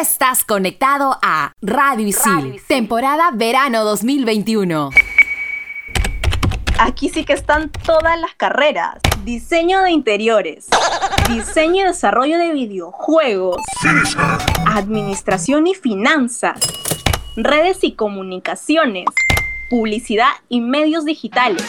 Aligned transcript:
estás 0.00 0.44
conectado 0.44 1.18
a 1.20 1.52
Radio 1.60 2.06
Isil, 2.06 2.58
temporada 2.66 3.30
verano 3.34 3.84
2021. 3.84 4.88
Aquí 6.78 7.10
sí 7.10 7.24
que 7.24 7.34
están 7.34 7.70
todas 7.70 8.18
las 8.18 8.34
carreras. 8.34 8.94
Diseño 9.24 9.82
de 9.82 9.90
interiores, 9.90 10.68
diseño 11.28 11.84
y 11.84 11.88
desarrollo 11.88 12.38
de 12.38 12.54
videojuegos, 12.54 13.60
administración 14.64 15.66
y 15.66 15.74
finanzas, 15.74 16.58
redes 17.36 17.84
y 17.84 17.92
comunicaciones, 17.92 19.04
publicidad 19.68 20.30
y 20.48 20.62
medios 20.62 21.04
digitales. 21.04 21.66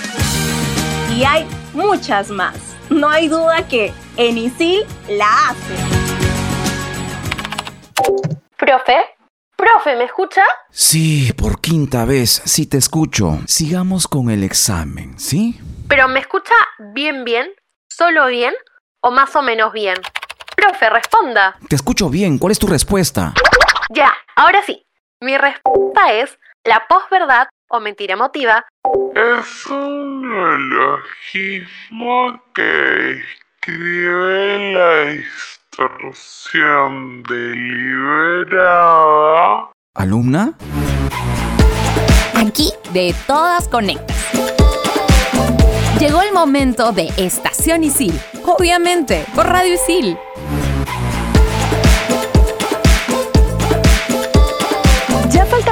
Y 1.14 1.26
hay 1.26 1.46
muchas 1.74 2.30
más. 2.30 2.56
No 2.90 3.10
hay 3.10 3.28
duda 3.28 3.68
que 3.68 3.92
en 4.16 4.38
ISIL 4.38 4.86
la 5.10 5.50
hace. 5.50 6.11
Profe, 8.58 8.98
profe, 9.56 9.96
¿me 9.96 10.06
escucha? 10.06 10.44
Sí, 10.70 11.34
por 11.34 11.62
quinta 11.62 12.06
vez, 12.06 12.42
sí 12.46 12.68
te 12.68 12.78
escucho. 12.78 13.40
Sigamos 13.48 14.08
con 14.08 14.30
el 14.30 14.44
examen, 14.44 15.18
¿sí? 15.20 15.60
¿Pero 15.88 16.08
me 16.08 16.20
escucha 16.20 16.54
bien, 16.94 17.24
bien? 17.24 17.52
¿Solo 17.90 18.28
bien? 18.28 18.54
¿O 19.02 19.12
más 19.12 19.36
o 19.36 19.42
menos 19.42 19.74
bien? 19.74 19.96
Profe, 20.56 20.90
responda. 20.90 21.58
Te 21.68 21.76
escucho 21.76 22.10
bien, 22.10 22.38
¿cuál 22.38 22.52
es 22.52 22.60
tu 22.60 22.68
respuesta? 22.68 23.34
Ya, 23.90 24.14
ahora 24.36 24.62
sí. 24.66 24.86
Mi 25.22 25.38
respuesta 25.38 26.14
es 26.14 26.38
la 26.64 26.86
posverdad 26.88 27.48
o 27.70 27.80
mentira 27.80 28.14
emotiva 28.14 28.66
es 29.16 29.66
un 29.68 30.30
neologismo 30.30 32.42
que 32.54 33.24
describe 33.62 34.74
la 34.74 35.24
distorsión 35.72 37.24
deliberada. 37.24 38.60
¿Alumna? 39.96 40.58
Aquí 42.36 42.74
de 42.92 43.16
todas 43.26 43.70
conectas. 43.70 44.18
Llegó 46.00 46.22
el 46.24 46.34
momento 46.34 46.92
de 46.92 47.10
Estación 47.18 47.84
Isil. 47.86 48.20
Obviamente, 48.44 49.26
por 49.36 49.48
Radio 49.48 49.76
Isil. 49.76 50.18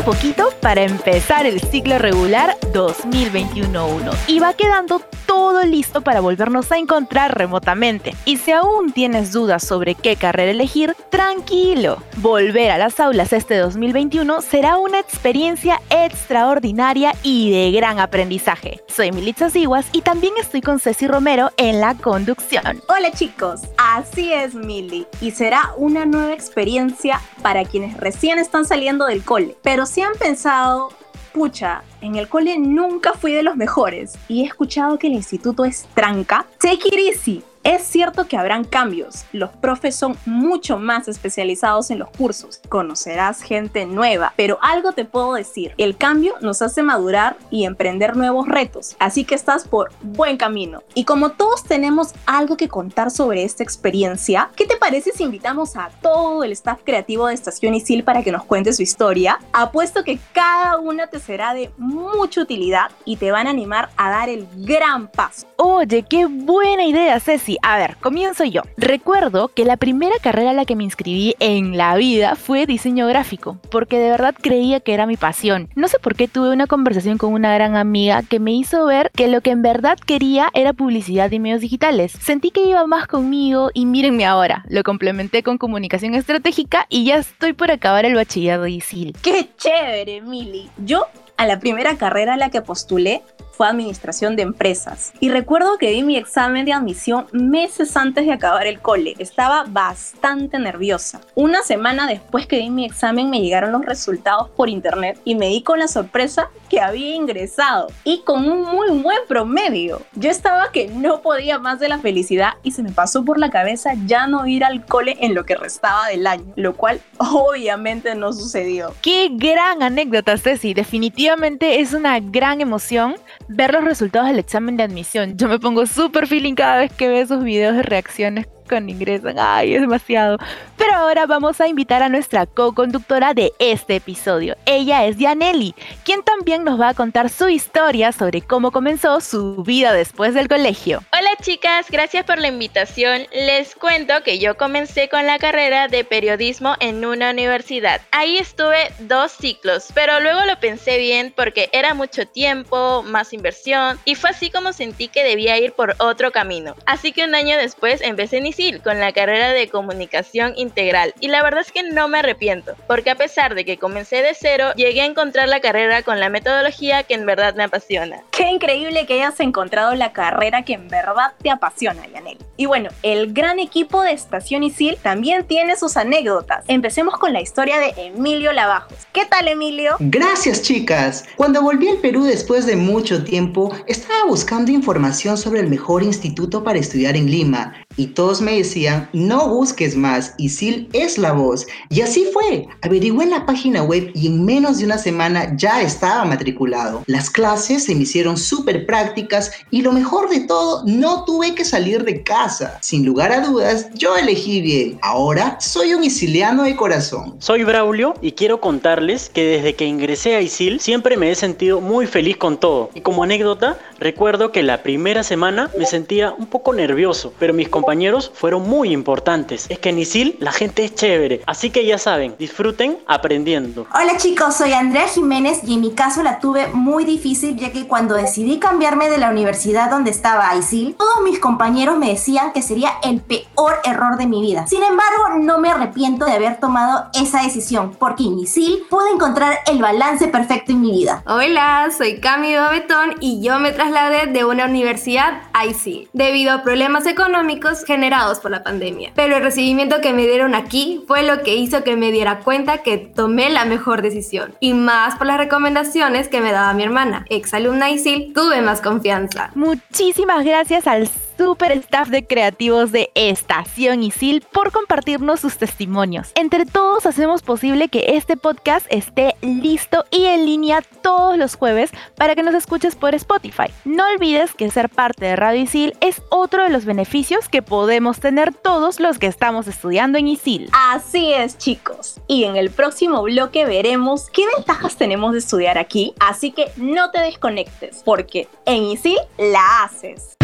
Poquito 0.10 0.50
para 0.60 0.82
empezar 0.82 1.46
el 1.46 1.62
ciclo 1.62 2.00
regular 2.00 2.58
2021-1 2.74 4.12
y 4.26 4.40
va 4.40 4.56
quedando 4.56 5.04
todo 5.28 5.64
listo 5.64 6.02
para 6.02 6.20
volvernos 6.20 6.72
a 6.72 6.80
encontrar 6.80 7.38
remotamente. 7.38 8.16
Y 8.26 8.38
si 8.38 8.52
aún 8.52 8.92
tienes 8.92 9.32
dudas 9.32 9.64
sobre 9.64 9.94
qué 9.94 10.16
carrera 10.16 10.50
elegir, 10.50 10.96
tranquilo. 11.12 12.02
Volver 12.18 12.72
a 12.72 12.80
las 12.80 13.00
aulas 13.00 13.32
este 13.34 13.58
2021 13.58 14.42
será 14.42 14.78
una 14.80 15.00
experiencia 15.00 15.80
extraordinaria 15.92 17.14
y 17.22 17.52
de 17.52 17.72
gran 17.72 18.00
aprendizaje. 18.00 18.82
Soy 18.88 19.12
Militza 19.12 19.52
Siguas 19.52 19.86
y 19.92 20.02
también 20.02 20.34
estoy 20.40 20.62
con 20.62 20.80
Ceci 20.80 21.08
Romero 21.08 21.52
en 21.58 21.80
la 21.80 21.94
conducción. 21.94 22.82
Hola 22.88 23.12
chicos, 23.12 23.62
así 23.78 24.34
es 24.34 24.56
Mili 24.56 25.06
y 25.22 25.30
será 25.30 25.74
una 25.78 26.08
nueva 26.08 26.34
experiencia 26.34 27.22
para 27.44 27.64
quienes 27.64 27.96
recién 27.96 28.40
están 28.40 28.66
saliendo 28.66 29.06
del 29.06 29.24
cole 29.24 29.56
pero 29.62 29.86
si 30.00 30.04
han 30.04 30.14
pensado, 30.14 30.94
pucha, 31.34 31.84
en 32.02 32.16
el 32.16 32.28
cole 32.28 32.58
nunca 32.58 33.14
fui 33.14 33.32
de 33.32 33.44
los 33.44 33.56
mejores 33.56 34.18
y 34.28 34.42
he 34.42 34.46
escuchado 34.46 34.98
que 34.98 35.08
el 35.08 35.14
instituto 35.14 35.66
es 35.66 35.88
tranca, 35.94 36.46
take 36.60 36.88
it 36.88 37.16
easy. 37.16 37.44
Es 37.62 37.84
cierto 37.84 38.26
que 38.26 38.38
habrán 38.38 38.64
cambios, 38.64 39.26
los 39.34 39.50
profes 39.50 39.94
son 39.94 40.18
mucho 40.26 40.80
más 40.80 41.10
especializados 41.10 41.92
en 41.92 42.00
los 42.00 42.10
cursos, 42.10 42.62
conocerás 42.70 43.42
gente 43.42 43.86
nueva, 43.86 44.34
pero 44.38 44.58
algo 44.62 44.94
te 44.94 45.04
puedo 45.04 45.34
decir, 45.34 45.74
el 45.78 45.98
cambio 45.98 46.36
nos 46.40 46.62
hace 46.62 46.84
madurar 46.84 47.36
y 47.52 47.66
emprender 47.66 48.16
nuevos 48.16 48.48
retos, 48.48 48.96
así 48.98 49.26
que 49.26 49.36
estás 49.36 49.68
por 49.68 49.92
buen 50.02 50.38
camino. 50.38 50.84
Y 50.94 51.04
como 51.04 51.32
todos 51.32 51.66
tenemos 51.66 52.14
algo 52.26 52.56
que 52.56 52.70
contar 52.70 53.12
sobre 53.12 53.44
esta 53.44 53.62
experiencia, 53.62 54.50
¿qué 54.56 54.66
te 54.66 54.78
parece 54.78 55.12
si 55.12 55.24
invitamos 55.24 55.76
a 55.76 55.90
todo 56.02 56.46
el 56.46 56.54
staff 56.54 56.80
creativo 56.86 57.28
de 57.28 57.34
Estación 57.34 57.74
Isil 57.74 58.06
para 58.06 58.24
que 58.24 58.32
nos 58.32 58.46
cuente 58.46 58.72
su 58.72 58.84
historia? 58.84 59.38
Apuesto 59.52 60.06
que 60.06 60.18
cada 60.32 60.78
una 60.78 61.08
te 61.08 61.20
será 61.20 61.54
de 61.54 61.72
mucha 61.90 62.42
utilidad 62.42 62.92
y 63.06 63.18
te 63.18 63.32
van 63.32 63.48
a 63.48 63.50
animar 63.50 63.90
a 63.98 64.10
dar 64.10 64.30
el 64.30 64.48
gran 64.56 65.08
paso. 65.08 65.48
Oye, 65.58 66.06
qué 66.10 66.26
buena 66.26 66.86
idea, 66.86 67.20
Ceci 67.20 67.58
a 67.62 67.78
ver, 67.78 67.98
comienzo 67.98 68.46
yo. 68.46 68.62
Recuerdo 68.78 69.50
que 69.50 69.66
la 69.66 69.78
primera 69.78 70.16
carrera 70.22 70.52
a 70.52 70.54
la 70.54 70.66
que 70.66 70.76
me 70.76 70.84
inscribí 70.84 71.36
en 71.40 71.78
la 71.78 71.96
vida 71.96 72.36
fue 72.36 72.66
diseño 72.66 73.08
gráfico, 73.08 73.58
porque 73.72 74.00
de 74.00 74.12
verdad 74.12 74.36
creía 74.40 74.80
que 74.80 74.94
era 74.94 75.06
mi 75.06 75.18
pasión. 75.18 75.70
No 75.76 75.88
sé 75.88 76.00
por 76.00 76.16
qué 76.16 76.28
tuve 76.28 76.52
una 76.52 76.68
conversación 76.68 77.18
con 77.18 77.34
una 77.34 77.54
gran 77.54 77.76
amiga 77.76 78.24
que 78.24 78.40
me 78.40 78.52
hizo 78.52 78.86
ver 78.86 79.12
que 79.16 79.28
lo 79.28 79.42
que 79.42 79.52
en 79.52 79.62
verdad 79.62 79.98
quería 79.98 80.50
era 80.54 80.74
publicidad 80.74 81.32
y 81.32 81.40
medios 81.40 81.62
digitales. 81.62 82.12
Sentí 82.12 82.52
que 82.52 82.66
iba 82.66 82.86
más 82.86 83.08
conmigo 83.08 83.72
y 83.74 83.86
mírenme 83.86 84.26
ahora, 84.26 84.64
lo 84.70 84.84
complementé 84.84 85.44
con 85.44 85.58
comunicación 85.58 86.14
estratégica 86.16 86.86
y 86.90 87.06
ya 87.06 87.18
estoy 87.18 87.54
por 87.54 87.72
acabar 87.72 88.06
el 88.06 88.16
bachillerato 88.16 88.64
de 88.64 88.72
ISIL. 88.72 89.16
¡Qué 89.22 89.50
chévere, 89.58 90.22
Mili! 90.22 90.70
Yo 90.78 91.06
a 91.40 91.48
la 91.48 91.58
primera 91.62 91.96
carrera 91.96 92.34
a 92.34 92.38
la 92.38 92.50
que 92.50 92.62
postulé 92.62 93.24
fue 93.60 93.68
administración 93.68 94.38
de 94.38 94.44
empresas. 94.44 95.12
Y 95.20 95.28
recuerdo 95.28 95.78
que 95.78 95.92
di 95.92 96.02
mi 96.02 96.16
examen 96.16 96.64
de 96.64 96.72
admisión 96.72 97.26
meses 97.34 97.98
antes 97.98 98.26
de 98.26 98.32
acabar 98.32 98.66
el 98.68 98.80
cole. 98.80 99.16
Estaba 99.20 99.66
bastante 99.68 100.58
nerviosa. 100.58 101.20
Una 101.36 101.62
semana 101.62 102.08
después 102.08 102.48
que 102.48 102.60
di 102.60 102.70
mi 102.70 102.86
examen 102.86 103.30
me 103.30 103.42
llegaron 103.42 103.74
los 103.74 103.84
resultados 103.84 104.50
por 104.52 104.70
internet 104.70 105.20
y 105.26 105.36
me 105.36 105.48
di 105.48 105.62
con 105.62 105.78
la 105.78 105.90
sorpresa 105.90 106.50
que 106.70 106.80
había 106.80 107.14
ingresado 107.14 107.88
y 108.06 108.22
con 108.22 108.50
un 108.50 108.62
muy 108.62 108.98
buen 109.02 109.18
promedio. 109.28 110.04
Yo 110.14 110.30
estaba 110.30 110.72
que 110.72 110.88
no 110.88 111.22
podía 111.22 111.60
más 111.60 111.82
de 111.82 111.90
la 111.90 112.00
felicidad 112.00 112.54
y 112.64 112.72
se 112.72 112.82
me 112.82 112.94
pasó 112.94 113.26
por 113.26 113.40
la 113.40 113.50
cabeza 113.50 113.92
ya 114.06 114.26
no 114.26 114.48
ir 114.48 114.64
al 114.64 114.86
cole 114.86 115.18
en 115.20 115.36
lo 115.36 115.44
que 115.44 115.56
restaba 115.56 116.08
del 116.08 116.28
año, 116.28 116.46
lo 116.56 116.78
cual 116.78 117.02
obviamente 117.18 118.16
no 118.16 118.32
sucedió. 118.32 118.94
Qué 119.02 119.28
gran 119.34 119.84
anécdota, 119.84 120.38
Ceci. 120.38 120.74
Definitivamente 120.74 121.82
es 121.82 121.94
una 121.94 122.22
gran 122.22 122.62
emoción 122.62 123.16
ver 123.50 123.74
los 123.74 123.84
resultados 123.84 124.30
del 124.30 124.40
examen 124.40 124.78
de 124.78 124.84
admisión. 124.84 125.36
Yo 125.36 125.50
me 125.50 125.60
pongo 125.60 125.86
súper 125.86 126.28
feeling 126.28 126.54
cada 126.54 126.78
vez 126.78 126.94
que 126.94 127.10
veo 127.10 127.24
esos 127.24 127.44
videos 127.44 127.76
de 127.76 127.84
reacciones 127.84 128.48
cuando 128.70 128.92
ingresan. 128.92 129.36
Ay, 129.38 129.76
es 129.76 129.82
demasiado. 129.82 130.38
Pero 130.78 130.94
ahora 130.94 131.26
vamos 131.26 131.60
a 131.60 131.68
invitar 131.68 132.02
a 132.02 132.08
nuestra 132.08 132.46
co-conductora 132.46 133.34
de 133.34 133.52
este 133.60 133.98
episodio. 133.98 134.56
Ella 134.66 135.06
es 135.06 135.18
Dianelli, 135.18 135.76
quien 136.06 136.24
también 136.24 136.64
nos 136.64 136.80
va 136.80 136.90
a 136.90 136.94
contar 136.94 137.30
su 137.30 137.50
historia 137.50 138.14
sobre 138.14 138.42
cómo 138.42 138.72
comenzó 138.72 139.20
su 139.20 139.64
vida 139.64 139.92
después 139.92 140.34
del 140.34 140.48
colegio. 140.48 141.04
Hola 141.12 141.32
chicas, 141.42 141.88
gracias 141.90 142.24
por 142.24 142.38
la 142.38 142.48
invitación. 142.48 143.24
Les 143.34 143.76
cuento 143.76 144.14
que 144.24 144.40
yo 144.40 144.56
comencé 144.56 145.10
con 145.10 145.26
la 145.26 145.40
carrera 145.40 145.88
de 145.88 146.06
periodismo 146.06 146.76
en 146.80 147.04
una 147.04 147.32
universidad. 147.32 148.02
Ahí 148.12 148.38
estuve 148.38 148.92
dos 149.00 149.32
ciclos, 149.32 149.88
pero 149.94 150.20
luego 150.20 150.46
lo 150.46 150.60
pensé 150.60 150.98
bien 150.98 151.34
porque 151.36 151.70
era 151.74 151.94
mucho 151.94 152.26
tiempo, 152.26 153.04
más 153.04 153.34
inversión 153.34 154.00
y 154.06 154.16
fue 154.16 154.30
así 154.30 154.50
como 154.50 154.72
sentí 154.72 155.08
que 155.08 155.24
debía 155.24 155.58
ir 155.58 155.74
por 155.74 155.96
otro 156.00 156.32
camino. 156.32 156.76
Así 156.86 157.12
que 157.12 157.26
un 157.26 157.36
año 157.36 157.58
después 157.58 158.02
empecé 158.02 158.38
con 158.84 159.00
la 159.00 159.14
carrera 159.14 159.54
de 159.54 159.70
comunicación 159.70 160.52
integral 160.58 161.14
y 161.22 161.30
la 161.30 161.42
verdad 161.42 161.62
es 161.62 161.72
que 161.72 161.82
no 161.82 162.10
me 162.10 162.20
arrepiento, 162.20 162.74
porque 162.88 163.10
a 163.10 163.16
pesar 163.16 163.56
de 163.56 163.64
que 163.64 163.78
comencé 163.78 164.18
de 164.18 164.36
cero, 164.38 164.74
llegué 164.76 165.00
a 165.00 165.06
encontrar 165.06 165.48
la 165.48 165.62
carrera 165.62 166.04
con 166.04 166.20
la 166.20 166.28
metodología 166.28 167.04
que 167.04 167.14
en 167.14 167.26
verdad 167.26 167.56
me 167.56 167.64
apasiona. 167.64 168.22
Qué 168.32 168.50
increíble 168.50 169.06
que 169.06 169.14
hayas 169.14 169.40
encontrado 169.40 169.96
la 169.96 170.12
carrera 170.12 170.64
que 170.64 170.74
en 170.74 170.90
verdad 170.90 171.32
te 171.42 171.50
apasiona, 171.50 172.06
Yanel. 172.08 172.38
Y 172.58 172.66
bueno, 172.66 172.90
el 173.02 173.32
gran 173.32 173.60
equipo 173.60 174.02
de 174.02 174.12
Estación 174.12 174.64
Isil 174.64 174.98
también 175.02 175.46
tiene 175.46 175.78
sus 175.78 175.96
anécdotas. 175.96 176.66
Empecemos 176.68 177.18
con 177.18 177.32
la 177.32 177.40
historia 177.40 177.80
de 177.80 177.94
Emilio 177.96 178.52
Lavajos. 178.52 179.08
¿Qué 179.14 179.26
tal, 179.26 179.48
Emilio? 179.48 179.96
Gracias, 180.00 180.64
chicas. 180.64 181.24
Cuando 181.38 181.62
volví 181.62 181.88
al 181.88 182.00
Perú 182.00 182.26
después 182.26 182.66
de 182.66 182.76
mucho 182.76 183.24
tiempo, 183.24 183.74
estaba 183.88 184.26
buscando 184.26 184.70
información 184.70 185.38
sobre 185.38 185.62
el 185.62 185.70
mejor 185.70 186.04
instituto 186.04 186.62
para 186.62 186.78
estudiar 186.80 187.16
en 187.16 187.32
Lima 187.32 187.86
y 188.00 188.08
todos 188.08 188.40
me 188.40 188.56
decían, 188.56 189.10
no 189.12 189.50
busques 189.50 189.94
más, 189.94 190.34
Isil 190.38 190.88
es 190.94 191.18
la 191.18 191.34
voz. 191.34 191.68
Y 191.90 192.00
así 192.00 192.26
fue. 192.32 192.66
Averigué 192.82 193.24
en 193.24 193.32
la 193.32 193.46
página 193.46 193.84
web 193.84 194.12
y 194.16 194.28
en 194.28 194.46
menos 194.46 194.78
de 194.78 194.86
una 194.86 194.98
semana 194.98 195.52
ya 195.58 195.82
estaba 195.82 196.24
matriculado. 196.24 197.04
Las 197.08 197.30
clases 197.30 197.84
se 197.84 197.96
me 197.96 198.04
hicieron 198.04 198.38
súper 198.38 198.86
prácticas 198.86 199.52
y 199.70 199.82
lo 199.82 199.92
mejor 199.92 200.30
de 200.30 200.40
todo, 200.48 200.84
no 200.86 201.26
tuve 201.26 201.54
que 201.56 201.66
salir 201.66 202.06
de 202.06 202.24
casa. 202.24 202.78
Sin 202.80 203.06
lugar 203.06 203.34
a 203.34 203.42
dudas, 203.42 203.88
yo 203.96 204.16
elegí 204.16 204.62
bien. 204.62 204.98
Ahora 205.02 205.58
soy 205.60 205.94
un 205.94 206.06
isiliano 206.06 206.64
de 206.64 206.78
corazón. 206.78 207.36
Soy 207.40 207.66
Braulio 207.66 208.14
y 208.22 208.32
quiero 208.32 208.62
contarles 208.62 209.28
que 209.28 209.44
desde 209.44 209.76
que 209.76 209.84
ingresé 209.84 210.38
a 210.38 210.42
Isil 210.42 210.80
siempre 210.80 211.18
me 211.18 211.32
he 211.32 211.36
sentido 211.36 211.82
muy 211.82 212.08
feliz 212.08 212.38
con 212.38 212.58
todo. 212.58 212.92
Y 212.94 213.02
como 213.02 213.24
anécdota, 213.24 213.78
recuerdo 214.00 214.54
que 214.54 214.64
la 214.64 214.84
primera 214.84 215.24
semana 215.24 215.70
me 215.78 215.86
sentía 215.86 216.32
un 216.32 216.46
poco 216.46 216.72
nervioso, 216.72 217.34
pero 217.40 217.54
mis 217.54 217.68
compañeros 217.68 217.89
compañeros 217.90 218.32
fueron 218.36 218.70
muy 218.70 218.94
importantes. 218.94 219.66
Es 219.68 219.80
que 219.80 219.90
en 219.90 219.98
ISIL 219.98 220.38
la 220.40 220.52
gente 220.52 220.86
es 220.86 220.94
chévere, 220.94 221.42
así 221.48 221.72
que 221.72 221.88
ya 221.88 221.98
saben, 221.98 222.36
disfruten 222.38 223.00
aprendiendo. 223.08 223.88
Hola 223.96 224.16
chicos, 224.16 224.54
soy 224.58 224.74
Andrea 224.74 225.08
Jiménez 225.08 225.62
y 225.64 225.74
en 225.74 225.82
mi 225.82 225.94
caso 225.96 226.22
la 226.22 226.40
tuve 226.40 226.68
muy 226.68 227.04
difícil 227.04 227.58
ya 227.58 227.72
que 227.72 227.88
cuando 227.88 228.14
decidí 228.14 228.60
cambiarme 228.60 229.10
de 229.10 229.18
la 229.18 229.32
universidad 229.32 229.90
donde 229.90 230.12
estaba 230.12 230.56
ISIL, 230.56 230.94
todos 231.00 231.24
mis 231.24 231.40
compañeros 231.40 231.98
me 231.98 232.10
decían 232.10 232.54
que 232.54 232.62
sería 232.62 232.92
el 233.02 233.22
peor 233.22 233.80
error 233.84 234.18
de 234.18 234.28
mi 234.28 234.40
vida. 234.40 234.68
Sin 234.68 234.84
embargo, 234.84 235.40
no 235.40 235.58
me 235.58 235.72
arrepiento 235.72 236.26
de 236.26 236.34
haber 236.34 236.60
tomado 236.60 237.08
esa 237.16 237.42
decisión 237.42 237.96
porque 237.98 238.26
en 238.26 238.38
ISIL 238.38 238.84
pude 238.88 239.10
encontrar 239.10 239.62
el 239.66 239.80
balance 239.80 240.28
perfecto 240.28 240.74
en 240.74 240.82
mi 240.82 240.92
vida. 240.92 241.24
Hola, 241.26 241.90
soy 241.98 242.20
Cami 242.20 242.54
Babetón 242.56 243.16
y 243.20 243.42
yo 243.42 243.58
me 243.58 243.72
trasladé 243.72 244.28
de 244.28 244.46
una 244.46 244.66
universidad 244.66 245.42
a 245.54 245.66
ISIL 245.66 246.08
debido 246.14 246.52
a 246.52 246.62
problemas 246.62 247.08
económicos 247.08 247.79
generados 247.84 248.40
por 248.40 248.52
la 248.52 248.64
pandemia. 248.64 249.12
Pero 249.16 249.38
el 249.38 249.44
recibimiento 249.44 250.02
que 250.02 250.14
me 250.14 250.28
dieron 250.28 250.56
aquí 250.56 251.04
fue 251.08 251.24
lo 251.24 251.44
que 251.44 251.56
hizo 251.56 251.84
que 251.84 251.96
me 251.96 252.12
diera 252.12 252.40
cuenta 252.40 252.80
que 252.80 252.98
tomé 252.98 253.50
la 253.50 253.66
mejor 253.66 254.02
decisión. 254.02 254.56
Y 254.60 254.74
más 254.74 255.16
por 255.16 255.28
las 255.28 255.38
recomendaciones 255.38 256.28
que 256.28 256.42
me 256.42 256.52
daba 256.52 256.74
mi 256.74 256.84
hermana, 256.84 257.26
ex 257.30 257.54
alumna 257.54 257.90
ISIL, 257.90 258.34
tuve 258.34 258.62
más 258.62 258.82
confianza. 258.82 259.52
Muchísimas 259.56 260.46
gracias 260.46 260.88
al 260.88 261.10
super 261.40 261.72
staff 261.72 262.10
de 262.10 262.28
creativos 262.28 262.92
de 262.92 263.12
Estación 263.16 264.04
Isil 264.04 264.42
por 264.52 264.74
compartirnos 264.74 265.40
sus 265.40 265.58
testimonios. 265.58 266.34
Entre 266.36 266.66
todos 266.66 267.06
hacemos 267.06 267.44
posible 267.44 267.88
que 267.88 268.18
este 268.18 268.36
podcast 268.36 268.86
esté 268.90 269.36
listo 269.42 270.04
y 270.12 270.26
en 270.26 270.46
línea 270.46 270.82
todos 271.02 271.38
los 271.38 271.56
jueves 271.56 271.92
para 272.18 272.36
que 272.36 272.44
nos 272.44 272.56
escuches 272.56 272.98
por 272.98 273.16
Spotify. 273.16 273.72
No 273.86 274.04
olvides 274.10 274.54
que 274.54 274.70
ser 274.70 274.90
parte 274.90 275.28
de 275.28 275.38
Radio 275.38 275.62
Isil 275.62 275.96
es 276.02 276.22
otro 276.30 276.64
de 276.64 276.72
los 276.72 276.84
beneficios 276.84 277.48
que 277.48 277.62
podemos 277.62 278.20
tener 278.20 278.54
todos 278.54 279.00
los 279.00 279.18
que 279.18 279.28
estamos 279.28 279.68
estudiando 279.68 280.18
en 280.18 280.28
Isil. 280.28 280.70
Así 280.74 281.32
es, 281.32 281.58
chicos. 281.58 282.20
Y 282.28 282.44
en 282.44 282.58
el 282.58 282.70
próximo 282.70 283.24
bloque 283.24 283.66
veremos 283.66 284.30
qué 284.30 284.44
ventajas 284.58 284.98
tenemos 284.98 285.32
de 285.32 285.40
estudiar 285.40 285.78
aquí. 285.78 286.14
Así 286.20 286.52
que 286.52 286.70
no 286.76 287.12
te 287.12 287.22
desconectes, 287.22 288.02
porque 288.04 288.50
en 288.66 288.84
Isil 288.84 289.20
la 289.38 289.84
haces. 289.86 290.39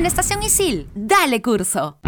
En 0.00 0.06
Estación 0.06 0.42
Isil, 0.42 0.88
dale 0.94 1.42
curso. 1.42 1.98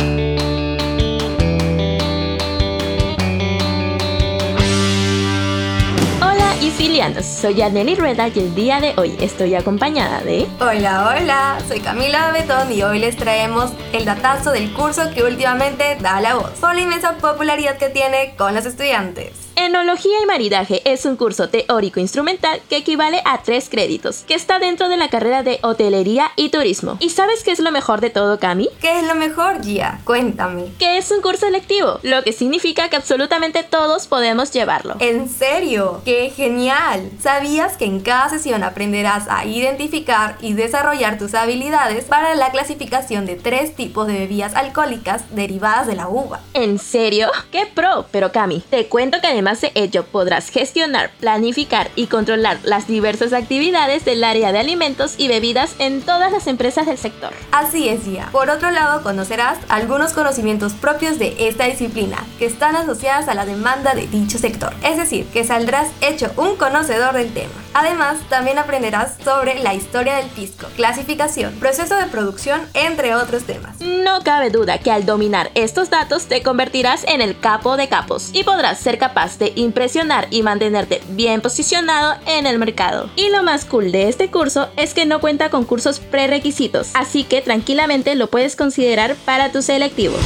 Hola 6.22 6.54
Isilianos, 6.62 7.26
soy 7.26 7.60
Anely 7.60 7.94
Rueda 7.94 8.28
y 8.28 8.38
el 8.38 8.54
día 8.54 8.80
de 8.80 8.94
hoy 8.96 9.14
estoy 9.20 9.56
acompañada 9.56 10.22
de... 10.22 10.46
Hola, 10.58 11.14
hola, 11.14 11.58
soy 11.68 11.80
Camila 11.80 12.32
Betón 12.32 12.72
y 12.72 12.82
hoy 12.82 12.98
les 12.98 13.14
traemos 13.14 13.72
el 13.92 14.06
datazo 14.06 14.52
del 14.52 14.72
curso 14.72 15.10
que 15.14 15.22
últimamente 15.24 15.98
da 16.00 16.22
la 16.22 16.36
voz 16.36 16.52
por 16.62 16.74
la 16.74 16.80
inmensa 16.80 17.18
popularidad 17.18 17.76
que 17.76 17.90
tiene 17.90 18.34
con 18.38 18.54
los 18.54 18.64
estudiantes. 18.64 19.51
Enología 19.66 20.20
y 20.20 20.26
maridaje 20.26 20.82
es 20.84 21.06
un 21.06 21.14
curso 21.14 21.48
teórico 21.48 22.00
instrumental 22.00 22.60
que 22.68 22.78
equivale 22.78 23.22
a 23.24 23.42
tres 23.42 23.68
créditos, 23.68 24.24
que 24.26 24.34
está 24.34 24.58
dentro 24.58 24.88
de 24.88 24.96
la 24.96 25.08
carrera 25.08 25.44
de 25.44 25.60
hotelería 25.62 26.32
y 26.34 26.48
turismo. 26.48 26.96
¿Y 26.98 27.10
sabes 27.10 27.44
qué 27.44 27.52
es 27.52 27.60
lo 27.60 27.70
mejor 27.70 28.00
de 28.00 28.10
todo, 28.10 28.40
Cami? 28.40 28.68
¿Qué 28.80 28.98
es 28.98 29.06
lo 29.06 29.14
mejor, 29.14 29.62
Gia? 29.62 30.00
Cuéntame. 30.04 30.64
Que 30.80 30.98
es 30.98 31.12
un 31.12 31.20
curso 31.20 31.46
electivo, 31.46 32.00
lo 32.02 32.24
que 32.24 32.32
significa 32.32 32.88
que 32.88 32.96
absolutamente 32.96 33.62
todos 33.62 34.08
podemos 34.08 34.50
llevarlo. 34.50 34.96
¿En 34.98 35.28
serio? 35.28 36.02
¡Qué 36.04 36.32
genial! 36.34 37.08
¿Sabías 37.20 37.76
que 37.76 37.84
en 37.84 38.00
cada 38.00 38.30
sesión 38.30 38.64
aprenderás 38.64 39.28
a 39.28 39.44
identificar 39.44 40.38
y 40.40 40.54
desarrollar 40.54 41.18
tus 41.18 41.34
habilidades 41.34 42.06
para 42.06 42.34
la 42.34 42.50
clasificación 42.50 43.26
de 43.26 43.36
tres 43.36 43.76
tipos 43.76 44.08
de 44.08 44.14
bebidas 44.14 44.56
alcohólicas 44.56 45.22
derivadas 45.36 45.86
de 45.86 45.94
la 45.94 46.08
uva? 46.08 46.40
¿En 46.52 46.80
serio? 46.80 47.30
¡Qué 47.52 47.66
pro! 47.72 48.06
Pero 48.10 48.32
Cami, 48.32 48.60
te 48.68 48.86
cuento 48.86 49.20
que 49.20 49.28
además 49.28 49.51
de 49.60 49.72
ello 49.74 50.04
podrás 50.04 50.48
gestionar, 50.48 51.10
planificar 51.20 51.90
y 51.94 52.06
controlar 52.06 52.58
las 52.64 52.86
diversas 52.86 53.32
actividades 53.32 54.04
del 54.04 54.24
área 54.24 54.52
de 54.52 54.58
alimentos 54.58 55.14
y 55.18 55.28
bebidas 55.28 55.74
en 55.78 56.02
todas 56.02 56.32
las 56.32 56.46
empresas 56.46 56.86
del 56.86 56.98
sector. 56.98 57.32
Así 57.50 57.88
es, 57.88 58.04
Gia. 58.04 58.26
Por 58.32 58.50
otro 58.50 58.70
lado, 58.70 59.02
conocerás 59.02 59.58
algunos 59.68 60.12
conocimientos 60.12 60.72
propios 60.72 61.18
de 61.18 61.48
esta 61.48 61.66
disciplina 61.66 62.18
que 62.38 62.46
están 62.46 62.76
asociadas 62.76 63.28
a 63.28 63.34
la 63.34 63.46
demanda 63.46 63.94
de 63.94 64.06
dicho 64.06 64.38
sector. 64.38 64.74
Es 64.82 64.96
decir, 64.96 65.26
que 65.26 65.44
saldrás 65.44 65.90
hecho 66.00 66.30
un 66.36 66.56
conocedor 66.56 67.14
del 67.14 67.32
tema. 67.32 67.52
Además, 67.74 68.18
también 68.28 68.58
aprenderás 68.58 69.16
sobre 69.24 69.58
la 69.60 69.74
historia 69.74 70.16
del 70.16 70.28
pisco, 70.28 70.66
clasificación, 70.76 71.54
proceso 71.54 71.96
de 71.96 72.06
producción, 72.06 72.60
entre 72.74 73.14
otros 73.14 73.44
temas. 73.44 73.80
No 73.80 74.22
cabe 74.22 74.50
duda 74.50 74.78
que 74.78 74.90
al 74.90 75.06
dominar 75.06 75.50
estos 75.54 75.90
datos 75.90 76.26
te 76.26 76.42
convertirás 76.42 77.04
en 77.04 77.20
el 77.20 77.38
capo 77.38 77.76
de 77.76 77.88
capos 77.88 78.30
y 78.32 78.44
podrás 78.44 78.78
ser 78.78 78.98
capaz 78.98 79.38
de 79.38 79.41
impresionar 79.56 80.28
y 80.30 80.42
mantenerte 80.42 81.00
bien 81.10 81.40
posicionado 81.40 82.14
en 82.26 82.46
el 82.46 82.58
mercado. 82.58 83.10
Y 83.16 83.30
lo 83.30 83.42
más 83.42 83.64
cool 83.64 83.90
de 83.90 84.08
este 84.08 84.30
curso 84.30 84.68
es 84.76 84.94
que 84.94 85.06
no 85.06 85.20
cuenta 85.20 85.50
con 85.50 85.64
cursos 85.64 85.98
prerequisitos, 85.98 86.90
así 86.94 87.24
que 87.24 87.40
tranquilamente 87.40 88.14
lo 88.14 88.28
puedes 88.28 88.54
considerar 88.54 89.16
para 89.24 89.50
tus 89.50 89.64
selectivos. 89.64 90.20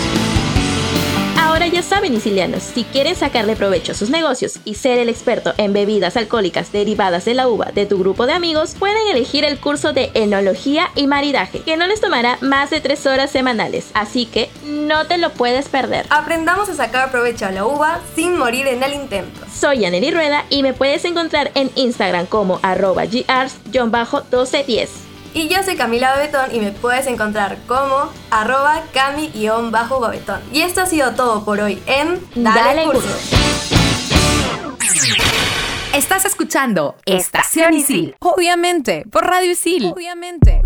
Ahora 1.56 1.68
ya 1.68 1.80
saben, 1.80 2.12
isilianos, 2.12 2.62
si 2.62 2.84
quieren 2.84 3.16
sacarle 3.16 3.56
provecho 3.56 3.92
a 3.92 3.94
sus 3.94 4.10
negocios 4.10 4.58
y 4.66 4.74
ser 4.74 4.98
el 4.98 5.08
experto 5.08 5.54
en 5.56 5.72
bebidas 5.72 6.18
alcohólicas 6.18 6.70
derivadas 6.70 7.24
de 7.24 7.32
la 7.32 7.48
uva 7.48 7.70
de 7.74 7.86
tu 7.86 7.98
grupo 7.98 8.26
de 8.26 8.34
amigos, 8.34 8.74
pueden 8.78 9.08
elegir 9.10 9.42
el 9.42 9.58
curso 9.58 9.94
de 9.94 10.10
enología 10.12 10.90
y 10.96 11.06
maridaje, 11.06 11.60
que 11.60 11.78
no 11.78 11.86
les 11.86 12.02
tomará 12.02 12.36
más 12.42 12.68
de 12.68 12.82
3 12.82 13.06
horas 13.06 13.30
semanales, 13.30 13.86
así 13.94 14.26
que 14.26 14.50
no 14.66 15.06
te 15.06 15.16
lo 15.16 15.30
puedes 15.30 15.70
perder. 15.70 16.04
Aprendamos 16.10 16.68
a 16.68 16.74
sacar 16.74 17.10
provecho 17.10 17.46
a 17.46 17.50
la 17.50 17.64
uva 17.64 18.00
sin 18.14 18.36
morir 18.36 18.66
en 18.66 18.82
el 18.82 18.92
intento. 18.92 19.40
Soy 19.50 19.86
Anely 19.86 20.10
Rueda 20.10 20.44
y 20.50 20.62
me 20.62 20.74
puedes 20.74 21.06
encontrar 21.06 21.52
en 21.54 21.70
Instagram 21.74 22.26
como 22.26 22.60
arroba 22.62 23.06
gars-1210. 23.06 25.05
Y 25.36 25.48
yo 25.48 25.62
soy 25.62 25.76
Camila 25.76 26.12
Babetón 26.12 26.54
y 26.54 26.60
me 26.60 26.72
puedes 26.72 27.06
encontrar 27.06 27.58
como 27.68 28.10
arroba 28.30 28.84
cami-babetón. 28.94 30.40
Y 30.50 30.62
esto 30.62 30.80
ha 30.80 30.86
sido 30.86 31.12
todo 31.12 31.44
por 31.44 31.60
hoy 31.60 31.78
en 31.84 32.18
Dale, 32.34 32.58
Dale 32.58 32.84
Curso. 32.84 33.02
Curso. 33.02 33.66
Estás 35.92 36.24
escuchando 36.24 36.96
Estación 37.04 37.74
Isil. 37.74 38.16
Obviamente, 38.20 39.04
por 39.10 39.26
Radio 39.26 39.50
Isil. 39.50 39.84
Obviamente, 39.86 40.58
obviamente, 40.62 40.65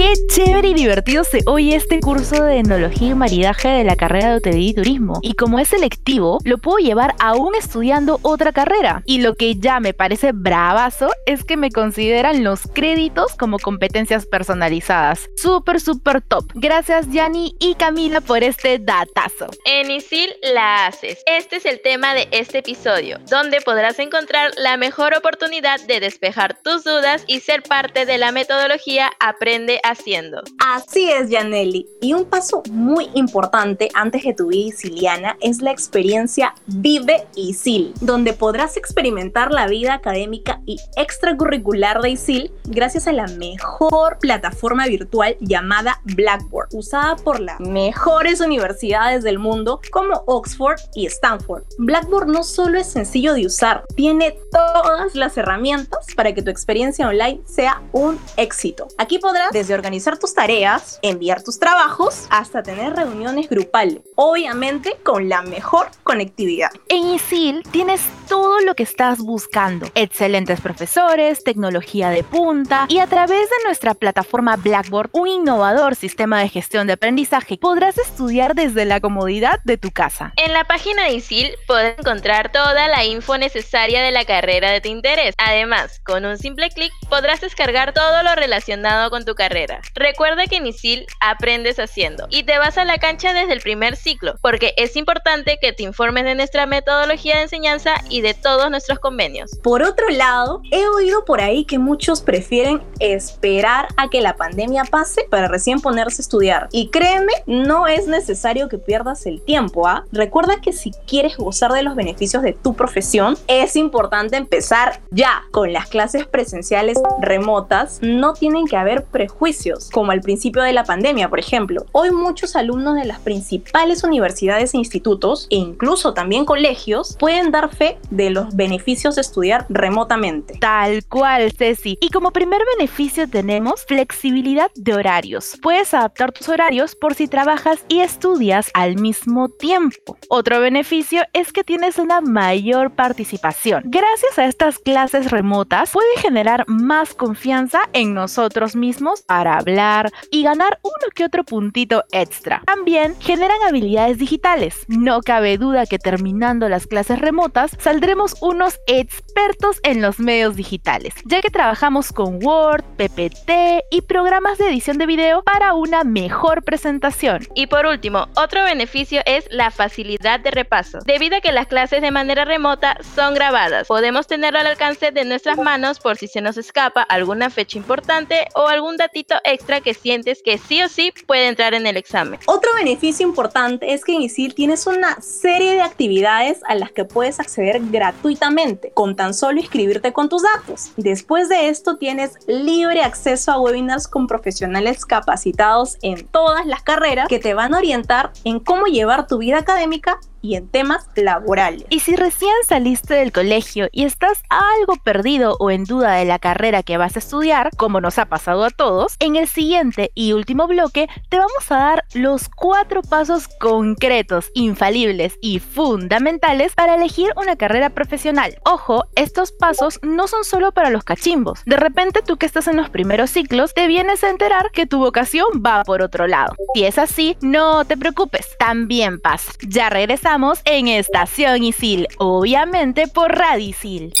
Qué 0.00 0.14
chévere 0.28 0.68
y 0.68 0.72
divertido 0.72 1.24
se 1.24 1.40
oye 1.44 1.76
este 1.76 2.00
curso 2.00 2.42
de 2.42 2.56
enología 2.56 3.08
y 3.08 3.14
maridaje 3.14 3.68
de 3.68 3.84
la 3.84 3.96
carrera 3.96 4.30
de 4.30 4.36
hotelería 4.36 4.70
y 4.70 4.74
turismo. 4.74 5.18
Y 5.20 5.34
como 5.34 5.58
es 5.58 5.68
selectivo, 5.68 6.38
lo 6.42 6.56
puedo 6.56 6.78
llevar 6.78 7.14
aún 7.18 7.54
estudiando 7.54 8.18
otra 8.22 8.50
carrera. 8.52 9.02
Y 9.04 9.20
lo 9.20 9.34
que 9.34 9.56
ya 9.56 9.78
me 9.78 9.92
parece 9.92 10.32
bravazo 10.32 11.10
es 11.26 11.44
que 11.44 11.58
me 11.58 11.70
consideran 11.70 12.42
los 12.44 12.62
créditos 12.62 13.34
como 13.34 13.58
competencias 13.58 14.24
personalizadas. 14.24 15.28
Súper, 15.36 15.82
súper 15.82 16.22
top. 16.22 16.46
Gracias, 16.54 17.06
Yani 17.10 17.54
y 17.60 17.74
Camila, 17.74 18.22
por 18.22 18.42
este 18.42 18.78
datazo. 18.78 19.48
En 19.66 19.90
ISIL 19.90 20.32
la 20.54 20.86
haces. 20.86 21.22
Este 21.26 21.56
es 21.56 21.66
el 21.66 21.82
tema 21.82 22.14
de 22.14 22.26
este 22.30 22.60
episodio, 22.60 23.18
donde 23.28 23.60
podrás 23.60 23.98
encontrar 23.98 24.52
la 24.56 24.78
mejor 24.78 25.14
oportunidad 25.14 25.78
de 25.86 26.00
despejar 26.00 26.56
tus 26.62 26.84
dudas 26.84 27.22
y 27.26 27.40
ser 27.40 27.62
parte 27.62 28.06
de 28.06 28.16
la 28.16 28.32
metodología 28.32 29.10
Aprende 29.20 29.78
haciendo. 29.90 30.42
Así 30.58 31.10
es, 31.10 31.30
Yaneli. 31.30 31.86
Y 32.00 32.14
un 32.14 32.24
paso 32.24 32.62
muy 32.70 33.08
importante 33.14 33.88
antes 33.94 34.24
de 34.24 34.34
tu 34.34 34.48
vida 34.48 34.68
isiliana 34.68 35.36
es 35.40 35.60
la 35.60 35.70
experiencia 35.70 36.54
Vive 36.66 37.26
ISIL, 37.34 37.92
donde 38.00 38.32
podrás 38.32 38.76
experimentar 38.76 39.52
la 39.52 39.66
vida 39.66 39.94
académica 39.94 40.60
y 40.66 40.78
extracurricular 40.96 42.00
de 42.00 42.10
ISIL 42.10 42.52
gracias 42.64 43.06
a 43.06 43.12
la 43.12 43.26
mejor 43.26 44.18
plataforma 44.18 44.86
virtual 44.86 45.36
llamada 45.40 46.00
Blackboard, 46.04 46.68
usada 46.72 47.16
por 47.16 47.40
las 47.40 47.60
mejores 47.60 48.40
universidades 48.40 49.22
del 49.22 49.38
mundo 49.38 49.80
como 49.90 50.22
Oxford 50.26 50.80
y 50.94 51.06
Stanford. 51.06 51.64
Blackboard 51.78 52.28
no 52.28 52.42
solo 52.44 52.78
es 52.78 52.86
sencillo 52.86 53.34
de 53.34 53.46
usar, 53.46 53.84
tiene 53.96 54.36
todas 54.52 55.14
las 55.14 55.36
herramientas 55.36 56.06
para 56.14 56.32
que 56.34 56.42
tu 56.42 56.50
experiencia 56.50 57.08
online 57.08 57.40
sea 57.46 57.82
un 57.92 58.18
éxito. 58.36 58.88
Aquí 58.98 59.18
podrás 59.18 59.50
desde 59.52 59.76
organizar 59.80 60.18
tus 60.18 60.34
tareas, 60.34 60.98
enviar 61.00 61.42
tus 61.42 61.58
trabajos, 61.58 62.26
hasta 62.28 62.62
tener 62.62 62.94
reuniones 62.94 63.48
grupales, 63.48 64.02
obviamente 64.14 64.98
con 65.02 65.30
la 65.30 65.40
mejor 65.40 65.88
conectividad. 66.02 66.70
En 66.88 67.08
ISIL 67.08 67.62
tienes 67.70 68.02
todo 68.30 68.60
lo 68.60 68.76
que 68.76 68.84
estás 68.84 69.18
buscando. 69.18 69.90
Excelentes 69.96 70.60
profesores, 70.60 71.42
tecnología 71.42 72.10
de 72.10 72.22
punta 72.22 72.86
y 72.88 73.00
a 73.00 73.08
través 73.08 73.50
de 73.50 73.56
nuestra 73.64 73.92
plataforma 73.92 74.54
Blackboard, 74.54 75.10
un 75.12 75.26
innovador 75.26 75.96
sistema 75.96 76.38
de 76.38 76.48
gestión 76.48 76.86
de 76.86 76.92
aprendizaje, 76.92 77.58
podrás 77.60 77.98
estudiar 77.98 78.54
desde 78.54 78.84
la 78.84 79.00
comodidad 79.00 79.58
de 79.64 79.78
tu 79.78 79.90
casa. 79.90 80.32
En 80.36 80.52
la 80.52 80.62
página 80.62 81.06
de 81.06 81.14
ISIL 81.14 81.56
puedes 81.66 81.98
encontrar 81.98 82.52
toda 82.52 82.86
la 82.86 83.04
info 83.04 83.36
necesaria 83.36 84.00
de 84.00 84.12
la 84.12 84.24
carrera 84.24 84.70
de 84.70 84.80
tu 84.80 84.88
interés. 84.88 85.34
Además, 85.36 86.00
con 86.04 86.24
un 86.24 86.38
simple 86.38 86.70
clic 86.70 86.92
podrás 87.08 87.40
descargar 87.40 87.92
todo 87.92 88.22
lo 88.22 88.36
relacionado 88.36 89.10
con 89.10 89.24
tu 89.24 89.34
carrera. 89.34 89.80
Recuerda 89.96 90.46
que 90.46 90.58
en 90.58 90.68
ISIL 90.68 91.04
aprendes 91.18 91.80
haciendo 91.80 92.28
y 92.30 92.44
te 92.44 92.58
vas 92.58 92.78
a 92.78 92.84
la 92.84 92.98
cancha 92.98 93.34
desde 93.34 93.54
el 93.54 93.60
primer 93.60 93.96
ciclo, 93.96 94.36
porque 94.40 94.72
es 94.76 94.94
importante 94.94 95.58
que 95.60 95.72
te 95.72 95.82
informes 95.82 96.22
de 96.22 96.36
nuestra 96.36 96.66
metodología 96.66 97.34
de 97.34 97.42
enseñanza 97.42 97.96
y 98.08 98.19
de 98.20 98.34
todos 98.34 98.70
nuestros 98.70 98.98
convenios. 98.98 99.50
Por 99.62 99.82
otro 99.82 100.08
lado, 100.08 100.62
he 100.70 100.86
oído 100.88 101.24
por 101.24 101.40
ahí 101.40 101.64
que 101.64 101.78
muchos 101.78 102.20
prefieren 102.20 102.82
esperar 102.98 103.88
a 103.96 104.08
que 104.08 104.20
la 104.20 104.36
pandemia 104.36 104.84
pase 104.84 105.26
para 105.30 105.48
recién 105.48 105.80
ponerse 105.80 106.22
a 106.22 106.24
estudiar. 106.24 106.68
Y 106.72 106.88
créeme, 106.88 107.32
no 107.46 107.86
es 107.86 108.06
necesario 108.06 108.68
que 108.68 108.78
pierdas 108.78 109.26
el 109.26 109.40
tiempo. 109.40 109.86
¿ah? 109.86 110.04
Recuerda 110.12 110.60
que 110.60 110.72
si 110.72 110.92
quieres 111.06 111.36
gozar 111.36 111.72
de 111.72 111.82
los 111.82 111.94
beneficios 111.94 112.42
de 112.42 112.52
tu 112.52 112.74
profesión, 112.74 113.36
es 113.46 113.76
importante 113.76 114.36
empezar 114.36 115.00
ya 115.10 115.42
con 115.50 115.72
las 115.72 115.88
clases 115.88 116.26
presenciales 116.26 116.98
remotas. 117.20 117.98
No 118.02 118.34
tienen 118.34 118.66
que 118.66 118.76
haber 118.76 119.04
prejuicios, 119.04 119.90
como 119.90 120.12
al 120.12 120.20
principio 120.20 120.62
de 120.62 120.72
la 120.72 120.84
pandemia, 120.84 121.28
por 121.28 121.38
ejemplo. 121.38 121.86
Hoy 121.92 122.10
muchos 122.10 122.56
alumnos 122.56 122.96
de 122.96 123.04
las 123.04 123.20
principales 123.20 124.04
universidades 124.04 124.74
e 124.74 124.78
institutos, 124.78 125.46
e 125.50 125.56
incluso 125.56 126.14
también 126.14 126.44
colegios, 126.44 127.16
pueden 127.18 127.50
dar 127.50 127.74
fe 127.74 127.98
de 128.10 128.30
los 128.30 128.54
beneficios 128.54 129.14
de 129.14 129.22
estudiar 129.22 129.66
remotamente. 129.68 130.58
Tal 130.58 131.04
cual, 131.06 131.52
Ceci. 131.52 131.98
Y 132.00 132.10
como 132.10 132.32
primer 132.32 132.60
beneficio 132.76 133.28
tenemos 133.28 133.84
flexibilidad 133.84 134.70
de 134.74 134.94
horarios. 134.94 135.58
Puedes 135.62 135.94
adaptar 135.94 136.32
tus 136.32 136.48
horarios 136.48 136.94
por 136.96 137.14
si 137.14 137.28
trabajas 137.28 137.84
y 137.88 138.00
estudias 138.00 138.70
al 138.74 138.96
mismo 138.96 139.48
tiempo. 139.48 140.16
Otro 140.28 140.60
beneficio 140.60 141.22
es 141.32 141.52
que 141.52 141.64
tienes 141.64 141.98
una 141.98 142.20
mayor 142.20 142.90
participación. 142.94 143.82
Gracias 143.86 144.38
a 144.38 144.46
estas 144.46 144.78
clases 144.78 145.30
remotas, 145.30 145.90
puedes 145.92 146.20
generar 146.20 146.64
más 146.68 147.14
confianza 147.14 147.80
en 147.92 148.14
nosotros 148.14 148.76
mismos 148.76 149.22
para 149.22 149.56
hablar 149.56 150.10
y 150.30 150.42
ganar 150.42 150.78
uno 150.82 151.10
que 151.14 151.24
otro 151.24 151.44
puntito 151.44 152.04
extra. 152.12 152.62
También 152.66 153.14
generan 153.20 153.58
habilidades 153.66 154.18
digitales. 154.18 154.84
No 154.88 155.20
cabe 155.20 155.58
duda 155.58 155.86
que 155.86 155.98
terminando 155.98 156.68
las 156.68 156.86
clases 156.86 157.18
remotas 157.18 157.72
saldremos 158.00 158.34
unos 158.40 158.80
expertos 158.86 159.78
en 159.82 160.00
los 160.00 160.18
medios 160.18 160.56
digitales, 160.56 161.12
ya 161.26 161.42
que 161.42 161.50
trabajamos 161.50 162.14
con 162.14 162.42
Word, 162.42 162.82
PPT 162.96 163.84
y 163.90 164.00
programas 164.00 164.56
de 164.56 164.68
edición 164.68 164.96
de 164.96 165.04
video 165.04 165.42
para 165.42 165.74
una 165.74 166.02
mejor 166.02 166.62
presentación. 166.62 167.46
Y 167.54 167.66
por 167.66 167.84
último, 167.84 168.28
otro 168.36 168.64
beneficio 168.64 169.20
es 169.26 169.44
la 169.50 169.70
facilidad 169.70 170.40
de 170.40 170.50
repaso. 170.50 171.00
Debido 171.04 171.36
a 171.36 171.40
que 171.42 171.52
las 171.52 171.66
clases 171.66 172.00
de 172.00 172.10
manera 172.10 172.46
remota 172.46 172.96
son 173.14 173.34
grabadas, 173.34 173.86
podemos 173.86 174.26
tenerlo 174.26 174.60
al 174.60 174.68
alcance 174.68 175.10
de 175.10 175.26
nuestras 175.26 175.58
manos 175.58 176.00
por 176.00 176.16
si 176.16 176.26
se 176.26 176.40
nos 176.40 176.56
escapa 176.56 177.02
alguna 177.02 177.50
fecha 177.50 177.76
importante 177.76 178.48
o 178.54 178.66
algún 178.66 178.96
datito 178.96 179.34
extra 179.44 179.82
que 179.82 179.92
sientes 179.92 180.40
que 180.42 180.56
sí 180.56 180.82
o 180.82 180.88
sí 180.88 181.12
puede 181.26 181.48
entrar 181.48 181.74
en 181.74 181.86
el 181.86 181.98
examen. 181.98 182.40
Otro 182.46 182.70
beneficio 182.76 183.26
importante 183.26 183.92
es 183.92 184.06
que 184.06 184.14
en 184.14 184.22
ISIL 184.22 184.54
tienes 184.54 184.86
una 184.86 185.20
serie 185.20 185.74
de 185.74 185.82
actividades 185.82 186.62
a 186.66 186.74
las 186.76 186.92
que 186.92 187.04
puedes 187.04 187.38
acceder 187.38 187.89
gratuitamente 187.90 188.92
con 188.94 189.16
tan 189.16 189.34
solo 189.34 189.60
inscribirte 189.60 190.12
con 190.12 190.28
tus 190.28 190.42
datos. 190.42 190.92
Después 190.96 191.48
de 191.48 191.68
esto 191.68 191.96
tienes 191.96 192.38
libre 192.46 193.02
acceso 193.02 193.52
a 193.52 193.60
webinars 193.60 194.08
con 194.08 194.26
profesionales 194.26 195.04
capacitados 195.04 195.98
en 196.02 196.26
todas 196.26 196.66
las 196.66 196.82
carreras 196.82 197.28
que 197.28 197.38
te 197.38 197.54
van 197.54 197.74
a 197.74 197.78
orientar 197.78 198.32
en 198.44 198.60
cómo 198.60 198.86
llevar 198.86 199.26
tu 199.26 199.38
vida 199.38 199.58
académica 199.58 200.18
y 200.42 200.56
en 200.56 200.68
temas 200.68 201.08
laborales. 201.16 201.84
Y 201.90 202.00
si 202.00 202.16
recién 202.16 202.54
saliste 202.66 203.14
del 203.14 203.32
colegio 203.32 203.88
y 203.92 204.04
estás 204.04 204.42
algo 204.48 204.96
perdido 205.02 205.56
o 205.58 205.70
en 205.70 205.84
duda 205.84 206.12
de 206.12 206.24
la 206.24 206.38
carrera 206.38 206.82
que 206.82 206.96
vas 206.96 207.16
a 207.16 207.18
estudiar, 207.18 207.70
como 207.76 208.00
nos 208.00 208.18
ha 208.18 208.26
pasado 208.26 208.64
a 208.64 208.70
todos, 208.70 209.16
en 209.18 209.36
el 209.36 209.48
siguiente 209.48 210.10
y 210.14 210.32
último 210.32 210.66
bloque 210.66 211.08
te 211.28 211.38
vamos 211.38 211.70
a 211.70 211.76
dar 211.76 212.04
los 212.14 212.48
cuatro 212.48 213.02
pasos 213.02 213.48
concretos, 213.60 214.50
infalibles 214.54 215.36
y 215.40 215.58
fundamentales 215.58 216.74
para 216.74 216.94
elegir 216.94 217.32
una 217.36 217.56
carrera 217.56 217.90
profesional. 217.90 218.58
Ojo, 218.64 219.04
estos 219.16 219.52
pasos 219.52 219.98
no 220.02 220.28
son 220.28 220.44
solo 220.44 220.72
para 220.72 220.90
los 220.90 221.04
cachimbos. 221.04 221.62
De 221.66 221.76
repente 221.76 222.20
tú 222.24 222.36
que 222.36 222.46
estás 222.46 222.68
en 222.68 222.76
los 222.76 222.90
primeros 222.90 223.30
ciclos 223.30 223.74
te 223.74 223.86
vienes 223.86 224.24
a 224.24 224.30
enterar 224.30 224.70
que 224.72 224.86
tu 224.86 224.98
vocación 224.98 225.62
va 225.64 225.84
por 225.84 226.02
otro 226.02 226.26
lado. 226.26 226.54
Si 226.74 226.84
es 226.84 226.98
así, 226.98 227.36
no 227.40 227.84
te 227.84 227.96
preocupes, 227.96 228.46
también 228.58 229.20
pasa. 229.20 229.52
Ya 229.66 229.90
regresamos 229.90 230.29
en 230.64 230.86
Estación 230.86 231.64
Isil, 231.64 232.06
obviamente 232.18 233.08
por 233.08 233.36
Radisil. 233.36 234.12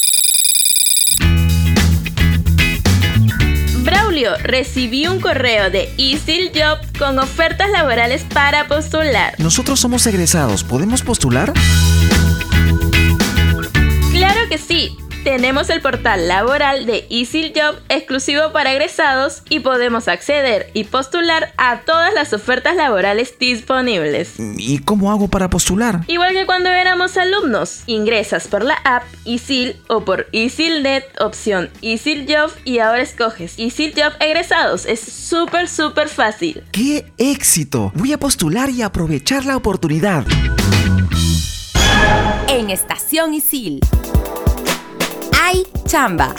Braulio, 3.84 4.36
recibí 4.42 5.06
un 5.06 5.20
correo 5.20 5.70
de 5.70 5.88
Isil 5.98 6.50
Job 6.52 6.78
con 6.98 7.16
ofertas 7.20 7.70
laborales 7.70 8.24
para 8.24 8.66
postular. 8.66 9.34
Nosotros 9.38 9.78
somos 9.78 10.04
egresados, 10.08 10.64
¿podemos 10.64 11.02
postular? 11.02 11.52
Claro 14.10 14.40
que 14.48 14.58
sí. 14.58 14.99
Tenemos 15.24 15.68
el 15.68 15.82
portal 15.82 16.28
laboral 16.28 16.86
de 16.86 17.06
Easy 17.10 17.52
Job 17.54 17.78
exclusivo 17.90 18.52
para 18.52 18.72
egresados 18.72 19.42
y 19.50 19.60
podemos 19.60 20.08
acceder 20.08 20.70
y 20.72 20.84
postular 20.84 21.52
a 21.58 21.80
todas 21.80 22.14
las 22.14 22.32
ofertas 22.32 22.74
laborales 22.74 23.38
disponibles. 23.38 24.36
¿Y 24.38 24.78
cómo 24.78 25.10
hago 25.10 25.28
para 25.28 25.50
postular? 25.50 26.00
Igual 26.06 26.32
que 26.32 26.46
cuando 26.46 26.70
éramos 26.70 27.18
alumnos, 27.18 27.82
ingresas 27.86 28.48
por 28.48 28.64
la 28.64 28.74
app 28.84 29.02
Easy 29.26 29.76
o 29.88 30.06
por 30.06 30.26
EasylNet, 30.32 31.04
opción 31.20 31.68
Easy 31.82 32.24
Job 32.26 32.50
y 32.64 32.78
ahora 32.78 33.02
escoges 33.02 33.58
Easy 33.58 33.92
Job 33.94 34.14
egresados. 34.20 34.86
Es 34.86 35.00
súper, 35.00 35.68
súper 35.68 36.08
fácil. 36.08 36.64
¡Qué 36.72 37.12
éxito! 37.18 37.92
Voy 37.94 38.14
a 38.14 38.18
postular 38.18 38.70
y 38.70 38.80
aprovechar 38.80 39.44
la 39.44 39.58
oportunidad. 39.58 40.24
En 42.48 42.70
Estación 42.70 43.34
Isil. 43.34 43.80
¡Ay, 45.42 45.66
chamba! 45.86 46.34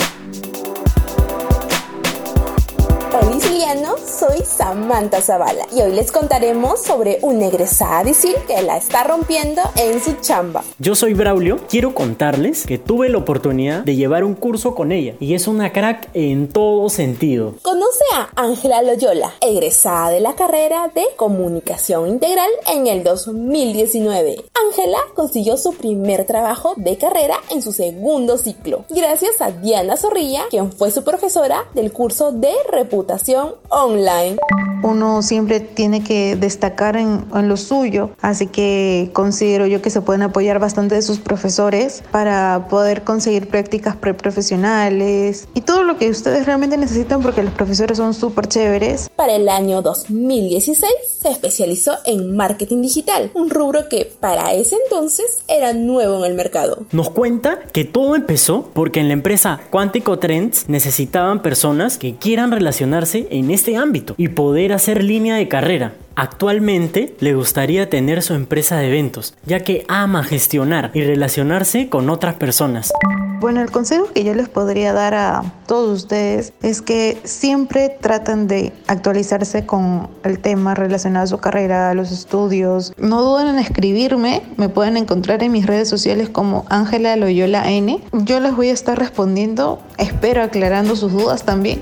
Soy 4.22 4.44
Samantha 4.46 5.22
Zavala 5.22 5.66
y 5.76 5.82
hoy 5.82 5.94
les 5.94 6.12
contaremos 6.12 6.82
sobre 6.82 7.18
una 7.22 7.48
egresada 7.48 8.04
de 8.04 8.12
ISIL 8.12 8.36
que 8.46 8.62
la 8.62 8.78
está 8.78 9.04
rompiendo 9.04 9.62
en 9.76 10.02
su 10.02 10.14
chamba. 10.22 10.64
Yo 10.78 10.94
soy 10.94 11.14
Braulio, 11.14 11.60
quiero 11.68 11.96
contarles 11.96 12.66
que 12.68 12.78
tuve 12.78 13.10
la 13.10 13.18
oportunidad 13.18 13.84
de 13.84 13.96
llevar 13.96 14.24
un 14.24 14.36
curso 14.36 14.76
con 14.76 14.92
ella 14.92 15.16
y 15.20 15.34
es 15.34 15.48
una 15.48 15.74
crack 15.74 16.10
en 16.14 16.50
todo 16.50 16.88
sentido. 16.90 17.56
Conoce 17.64 18.04
a 18.14 18.30
Ángela 18.36 18.82
Loyola, 18.84 19.34
egresada 19.42 20.12
de 20.12 20.20
la 20.20 20.36
carrera 20.36 20.92
de 20.94 21.06
Comunicación 21.16 22.08
Integral 22.10 22.50
en 22.68 22.88
el 22.88 23.04
2019. 23.04 24.44
Ángela 24.68 25.00
consiguió 25.16 25.58
su 25.58 25.74
primer 25.74 26.26
trabajo 26.26 26.74
de 26.78 26.98
carrera 26.98 27.38
en 27.50 27.62
su 27.62 27.72
segundo 27.72 28.38
ciclo, 28.38 28.86
gracias 28.90 29.42
a 29.42 29.52
Diana 29.52 29.98
Zorrilla, 29.98 30.44
quien 30.50 30.72
fue 30.72 30.92
su 30.92 31.04
profesora 31.04 31.66
del 31.74 31.92
curso 31.92 32.32
de 32.32 32.54
reputación 33.02 33.56
online. 33.70 34.38
Uno 34.84 35.22
siempre 35.22 35.60
tiene 35.60 36.04
que 36.04 36.36
destacar 36.36 36.96
en, 36.96 37.26
en, 37.34 37.48
lo 37.48 37.58
suyo, 37.58 38.12
así 38.22 38.48
que 38.48 39.10
considero 39.14 39.68
yo 39.68 39.82
que 39.82 39.90
se 39.90 40.02
pueden 40.02 40.22
apoyar 40.22 40.60
bastante 40.60 40.96
de 40.96 41.02
sus 41.02 41.20
profesores 41.20 42.04
para 42.12 42.68
poder 42.70 43.04
conseguir 43.04 43.50
prácticas 43.50 43.96
preprofesionales 43.96 45.48
y 45.54 45.62
todo 45.62 45.84
lo 45.84 45.98
que 45.98 46.10
ustedes 46.10 46.46
realmente 46.46 46.78
necesitan 46.78 47.22
porque 47.22 47.44
los 47.44 47.54
profesores 47.54 47.98
son 47.98 48.14
súper 48.14 48.48
chéveres. 48.48 49.10
Para 49.16 49.36
el 49.36 49.50
año 49.50 49.82
2016 49.82 50.92
se 51.22 51.30
especializó 51.30 51.94
en 52.06 52.36
marketing 52.36 52.82
digital, 52.82 53.32
un 53.34 53.50
rubro 53.50 53.90
que 53.90 54.12
para 54.20 54.54
ese 54.54 54.78
entonces 54.86 55.44
era 55.48 55.74
nuevo 55.74 56.20
en 56.20 56.32
el 56.32 56.38
mercado. 56.38 56.86
Nos 56.92 57.10
cuenta 57.10 57.60
que 57.72 57.84
todo 57.84 58.16
empezó 58.16 58.70
porque 58.74 59.00
en 59.00 59.08
la 59.08 59.14
empresa 59.14 59.60
Cuántico 59.70 60.20
Trends 60.20 60.70
necesitaban 60.70 61.42
personas 61.42 61.98
que 61.98 62.16
quieran 62.16 62.52
relacionar 62.52 63.02
en 63.14 63.52
este 63.52 63.78
ámbito 63.78 64.14
y 64.18 64.28
poder 64.28 64.71
hacer 64.74 65.04
línea 65.04 65.36
de 65.36 65.48
carrera. 65.48 65.94
Actualmente 66.16 67.16
le 67.20 67.34
gustaría 67.34 67.90
tener 67.90 68.22
su 68.22 68.34
empresa 68.34 68.78
de 68.78 68.88
eventos, 68.88 69.34
ya 69.46 69.62
que 69.62 69.86
ama 69.88 70.24
gestionar 70.24 70.92
y 70.94 71.02
relacionarse 71.02 71.90
con 71.90 72.10
otras 72.10 72.36
personas. 72.36 72.92
Bueno, 73.40 73.62
el 73.62 73.72
consejo 73.72 74.06
que 74.14 74.24
yo 74.24 74.36
les 74.36 74.50
podría 74.50 74.94
dar 74.94 75.16
a 75.16 75.42
todos 75.66 76.04
ustedes 76.04 76.54
es 76.62 76.84
que 76.84 77.18
siempre 77.24 77.90
traten 77.90 78.48
de 78.48 78.72
actualizarse 78.86 79.66
con 79.66 80.10
el 80.24 80.38
tema 80.38 80.76
relacionado 80.76 81.24
a 81.24 81.28
su 81.28 81.40
carrera, 81.40 81.90
a 81.90 81.96
los 81.96 82.12
estudios. 82.12 82.94
No 82.98 83.24
duden 83.24 83.48
en 83.48 83.58
escribirme, 83.58 84.44
me 84.58 84.70
pueden 84.70 84.96
encontrar 84.96 85.42
en 85.42 85.54
mis 85.54 85.66
redes 85.66 85.90
sociales 85.90 86.30
como 86.30 86.66
Ángela 86.70 87.16
Loyola 87.16 87.68
N. 87.72 88.00
Yo 88.14 88.40
les 88.40 88.56
voy 88.56 88.70
a 88.70 88.74
estar 88.74 89.00
respondiendo, 89.00 89.80
espero 89.98 90.44
aclarando 90.44 90.96
sus 90.96 91.12
dudas 91.12 91.44
también 91.44 91.80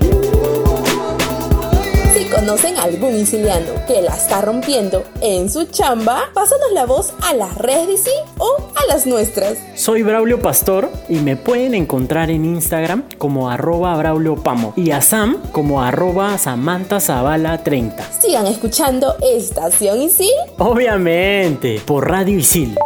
conocen 2.30 2.76
a 2.76 2.84
algún 2.84 3.16
isiliano 3.16 3.72
que 3.86 4.00
la 4.02 4.14
está 4.14 4.40
rompiendo 4.40 5.04
en 5.20 5.50
su 5.50 5.66
chamba, 5.66 6.30
pásanos 6.32 6.72
la 6.72 6.86
voz 6.86 7.12
a 7.22 7.34
las 7.34 7.56
redes 7.58 7.88
de 7.88 7.96
sí 7.98 8.10
o 8.38 8.70
a 8.74 8.86
las 8.86 9.06
nuestras. 9.06 9.58
Soy 9.74 10.02
Braulio 10.02 10.40
Pastor 10.40 10.90
y 11.08 11.16
me 11.16 11.36
pueden 11.36 11.74
encontrar 11.74 12.30
en 12.30 12.44
Instagram 12.44 13.04
como 13.18 13.50
arroba 13.50 13.96
Braulio 13.96 14.36
Pamo 14.36 14.72
y 14.76 14.92
a 14.92 15.02
Sam 15.02 15.42
como 15.52 15.82
arroba 15.82 16.38
Samantha 16.38 17.00
30. 17.62 18.12
Sigan 18.20 18.46
escuchando 18.46 19.16
Estación 19.20 20.02
Isil. 20.02 20.30
Obviamente, 20.58 21.80
por 21.84 22.08
Radio 22.08 22.38
Isil. 22.38 22.76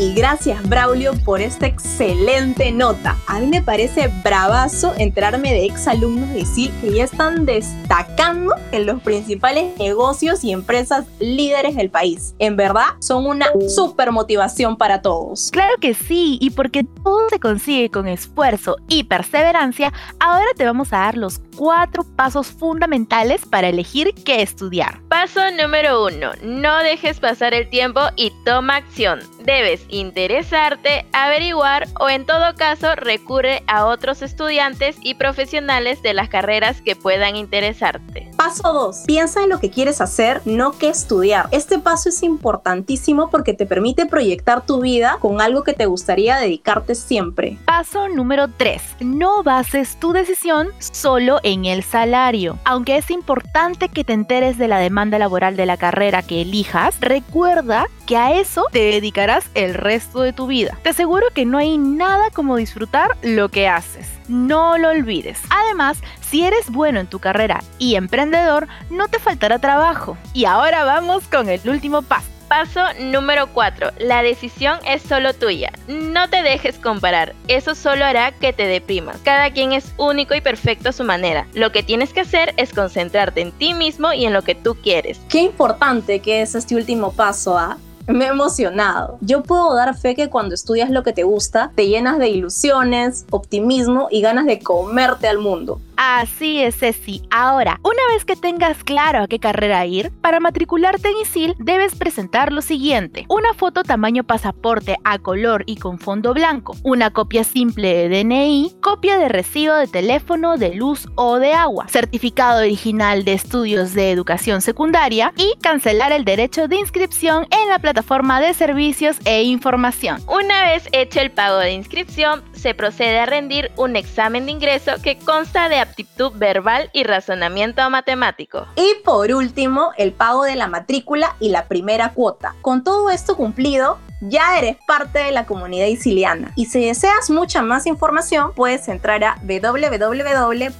Y 0.00 0.14
gracias 0.14 0.66
Braulio 0.66 1.12
por 1.26 1.42
esta 1.42 1.66
excelente 1.66 2.72
nota. 2.72 3.18
A 3.26 3.38
mí 3.38 3.46
me 3.46 3.60
parece 3.60 4.08
bravazo 4.24 4.94
enterarme 4.96 5.52
de 5.52 5.66
exalumnos 5.66 6.30
de 6.30 6.40
ISIL 6.40 6.72
que 6.80 6.94
ya 6.94 7.04
están 7.04 7.44
destacando 7.44 8.54
en 8.72 8.86
los 8.86 9.02
principales 9.02 9.76
negocios 9.78 10.42
y 10.42 10.52
empresas 10.52 11.04
líderes 11.18 11.76
del 11.76 11.90
país. 11.90 12.34
En 12.38 12.56
verdad, 12.56 12.86
son 13.00 13.26
una 13.26 13.48
super 13.68 14.10
motivación 14.10 14.78
para 14.78 15.02
todos. 15.02 15.50
Claro 15.50 15.74
que 15.82 15.92
sí, 15.92 16.38
y 16.40 16.48
porque 16.48 16.84
todo 16.84 17.28
se 17.28 17.38
consigue 17.38 17.90
con 17.90 18.08
esfuerzo 18.08 18.76
y 18.88 19.04
perseverancia, 19.04 19.92
ahora 20.18 20.46
te 20.56 20.64
vamos 20.64 20.94
a 20.94 21.00
dar 21.00 21.18
los 21.18 21.42
cuatro 21.56 22.04
pasos 22.16 22.46
fundamentales 22.46 23.44
para 23.44 23.68
elegir 23.68 24.14
qué 24.24 24.40
estudiar. 24.40 25.02
Paso 25.08 25.40
número 25.60 26.06
uno, 26.06 26.30
no 26.42 26.78
dejes 26.78 27.20
pasar 27.20 27.52
el 27.52 27.68
tiempo 27.68 28.00
y 28.16 28.32
toma 28.46 28.76
acción. 28.76 29.20
Debes 29.42 29.86
interesarte, 29.88 31.06
averiguar 31.12 31.88
o 31.98 32.08
en 32.10 32.26
todo 32.26 32.54
caso 32.56 32.94
recurre 32.94 33.62
a 33.66 33.86
otros 33.86 34.20
estudiantes 34.22 34.96
y 35.02 35.14
profesionales 35.14 36.02
de 36.02 36.14
las 36.14 36.28
carreras 36.28 36.82
que 36.82 36.94
puedan 36.94 37.36
interesarte. 37.36 38.29
Paso 38.40 38.72
2. 38.72 39.02
Piensa 39.06 39.42
en 39.42 39.50
lo 39.50 39.60
que 39.60 39.68
quieres 39.68 40.00
hacer, 40.00 40.40
no 40.46 40.72
qué 40.72 40.88
estudiar. 40.88 41.48
Este 41.50 41.78
paso 41.78 42.08
es 42.08 42.22
importantísimo 42.22 43.28
porque 43.28 43.52
te 43.52 43.66
permite 43.66 44.06
proyectar 44.06 44.64
tu 44.64 44.80
vida 44.80 45.18
con 45.20 45.42
algo 45.42 45.62
que 45.62 45.74
te 45.74 45.84
gustaría 45.84 46.38
dedicarte 46.38 46.94
siempre. 46.94 47.58
Paso 47.66 48.08
número 48.08 48.48
3. 48.48 48.80
No 49.00 49.42
bases 49.42 50.00
tu 50.00 50.14
decisión 50.14 50.68
solo 50.78 51.40
en 51.42 51.66
el 51.66 51.82
salario. 51.82 52.58
Aunque 52.64 52.96
es 52.96 53.10
importante 53.10 53.90
que 53.90 54.04
te 54.04 54.14
enteres 54.14 54.56
de 54.56 54.68
la 54.68 54.78
demanda 54.78 55.18
laboral 55.18 55.54
de 55.54 55.66
la 55.66 55.76
carrera 55.76 56.22
que 56.22 56.40
elijas, 56.40 56.98
recuerda 56.98 57.88
que 58.06 58.16
a 58.16 58.32
eso 58.40 58.64
te 58.72 58.78
dedicarás 58.78 59.44
el 59.54 59.74
resto 59.74 60.22
de 60.22 60.32
tu 60.32 60.46
vida. 60.46 60.78
Te 60.82 60.88
aseguro 60.88 61.26
que 61.34 61.44
no 61.44 61.58
hay 61.58 61.76
nada 61.76 62.30
como 62.30 62.56
disfrutar 62.56 63.18
lo 63.20 63.50
que 63.50 63.68
haces. 63.68 64.19
No 64.30 64.78
lo 64.78 64.90
olvides. 64.90 65.40
Además, 65.50 65.98
si 66.20 66.44
eres 66.44 66.70
bueno 66.70 67.00
en 67.00 67.08
tu 67.08 67.18
carrera 67.18 67.64
y 67.78 67.96
emprendedor, 67.96 68.68
no 68.88 69.08
te 69.08 69.18
faltará 69.18 69.58
trabajo. 69.58 70.16
Y 70.34 70.44
ahora 70.44 70.84
vamos 70.84 71.26
con 71.26 71.48
el 71.48 71.68
último 71.68 72.02
paso. 72.02 72.28
Paso 72.46 72.80
número 73.00 73.48
4. 73.52 73.92
La 73.98 74.22
decisión 74.22 74.78
es 74.86 75.02
solo 75.02 75.34
tuya. 75.34 75.72
No 75.88 76.28
te 76.30 76.42
dejes 76.42 76.78
comparar. 76.78 77.34
Eso 77.48 77.74
solo 77.74 78.04
hará 78.04 78.30
que 78.30 78.52
te 78.52 78.66
deprimas. 78.66 79.18
Cada 79.24 79.50
quien 79.50 79.72
es 79.72 79.92
único 79.96 80.34
y 80.34 80.40
perfecto 80.40 80.90
a 80.90 80.92
su 80.92 81.02
manera. 81.02 81.48
Lo 81.52 81.72
que 81.72 81.82
tienes 81.82 82.12
que 82.12 82.20
hacer 82.20 82.54
es 82.56 82.72
concentrarte 82.72 83.40
en 83.40 83.52
ti 83.52 83.74
mismo 83.74 84.12
y 84.12 84.26
en 84.26 84.32
lo 84.32 84.42
que 84.42 84.54
tú 84.54 84.76
quieres. 84.80 85.20
Qué 85.28 85.40
importante 85.40 86.20
que 86.20 86.42
es 86.42 86.54
este 86.54 86.76
último 86.76 87.12
paso, 87.12 87.58
¿ah? 87.58 87.78
Me 88.12 88.26
he 88.26 88.28
emocionado. 88.28 89.18
Yo 89.20 89.42
puedo 89.42 89.74
dar 89.74 89.96
fe 89.96 90.14
que 90.14 90.30
cuando 90.30 90.54
estudias 90.54 90.90
lo 90.90 91.02
que 91.02 91.12
te 91.12 91.22
gusta, 91.22 91.72
te 91.74 91.88
llenas 91.88 92.18
de 92.18 92.28
ilusiones, 92.28 93.26
optimismo 93.30 94.08
y 94.10 94.20
ganas 94.20 94.46
de 94.46 94.60
comerte 94.60 95.28
al 95.28 95.38
mundo. 95.38 95.80
Así 96.02 96.62
es, 96.62 96.78
Ceci. 96.78 97.20
Ahora, 97.30 97.78
una 97.82 98.14
vez 98.14 98.24
que 98.24 98.34
tengas 98.34 98.84
claro 98.84 99.22
a 99.22 99.28
qué 99.28 99.38
carrera 99.38 99.84
ir, 99.84 100.10
para 100.22 100.40
matricularte 100.40 101.10
en 101.10 101.18
ISIL 101.18 101.54
debes 101.58 101.94
presentar 101.94 102.54
lo 102.54 102.62
siguiente. 102.62 103.26
Una 103.28 103.52
foto 103.52 103.82
tamaño 103.82 104.24
pasaporte 104.24 104.96
a 105.04 105.18
color 105.18 105.62
y 105.66 105.76
con 105.76 105.98
fondo 105.98 106.32
blanco, 106.32 106.74
una 106.84 107.10
copia 107.10 107.44
simple 107.44 108.08
de 108.08 108.24
DNI, 108.24 108.76
copia 108.80 109.18
de 109.18 109.28
recibo 109.28 109.74
de 109.74 109.88
teléfono, 109.88 110.56
de 110.56 110.74
luz 110.74 111.06
o 111.16 111.38
de 111.38 111.52
agua, 111.52 111.86
certificado 111.88 112.60
original 112.60 113.26
de 113.26 113.34
estudios 113.34 113.92
de 113.92 114.10
educación 114.10 114.62
secundaria 114.62 115.34
y 115.36 115.52
cancelar 115.60 116.12
el 116.12 116.24
derecho 116.24 116.66
de 116.66 116.76
inscripción 116.76 117.46
en 117.50 117.68
la 117.68 117.78
plataforma 117.78 118.40
de 118.40 118.54
servicios 118.54 119.18
e 119.26 119.42
información. 119.42 120.22
Una 120.26 120.64
vez 120.64 120.88
hecho 120.92 121.20
el 121.20 121.30
pago 121.30 121.58
de 121.58 121.72
inscripción, 121.72 122.42
se 122.60 122.74
procede 122.74 123.18
a 123.18 123.26
rendir 123.26 123.72
un 123.76 123.96
examen 123.96 124.44
de 124.44 124.52
ingreso 124.52 124.92
que 125.02 125.18
consta 125.18 125.68
de 125.68 125.78
aptitud 125.78 126.32
verbal 126.34 126.90
y 126.92 127.04
razonamiento 127.04 127.88
matemático. 127.88 128.66
Y 128.76 129.02
por 129.02 129.32
último, 129.32 129.92
el 129.96 130.12
pago 130.12 130.44
de 130.44 130.56
la 130.56 130.68
matrícula 130.68 131.36
y 131.40 131.48
la 131.48 131.68
primera 131.68 132.12
cuota. 132.12 132.54
Con 132.60 132.84
todo 132.84 133.10
esto 133.10 133.36
cumplido, 133.36 133.98
ya 134.20 134.58
eres 134.58 134.76
parte 134.86 135.18
de 135.20 135.32
la 135.32 135.46
comunidad 135.46 135.86
isiliana. 135.86 136.52
Y 136.56 136.66
si 136.66 136.84
deseas 136.84 137.30
mucha 137.30 137.62
más 137.62 137.86
información, 137.86 138.52
puedes 138.54 138.88
entrar 138.88 139.24
a 139.24 139.36
www.isil.pe. 139.42 140.76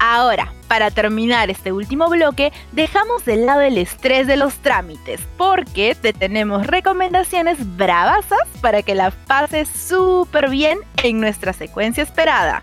Ahora, 0.00 0.52
para 0.68 0.90
terminar 0.90 1.48
este 1.50 1.72
último 1.72 2.08
bloque, 2.08 2.52
dejamos 2.72 3.24
de 3.24 3.36
lado 3.36 3.60
el 3.60 3.78
estrés 3.78 4.26
de 4.26 4.36
los 4.36 4.56
trámites, 4.56 5.20
porque 5.36 5.94
te 5.94 6.12
tenemos 6.12 6.66
recomendaciones 6.66 7.76
bravasas 7.76 8.40
para 8.60 8.82
que 8.82 8.94
la 8.94 9.10
pases 9.10 9.68
súper 9.68 10.50
bien 10.50 10.78
en 11.02 11.20
nuestra 11.20 11.52
secuencia 11.52 12.02
esperada. 12.02 12.62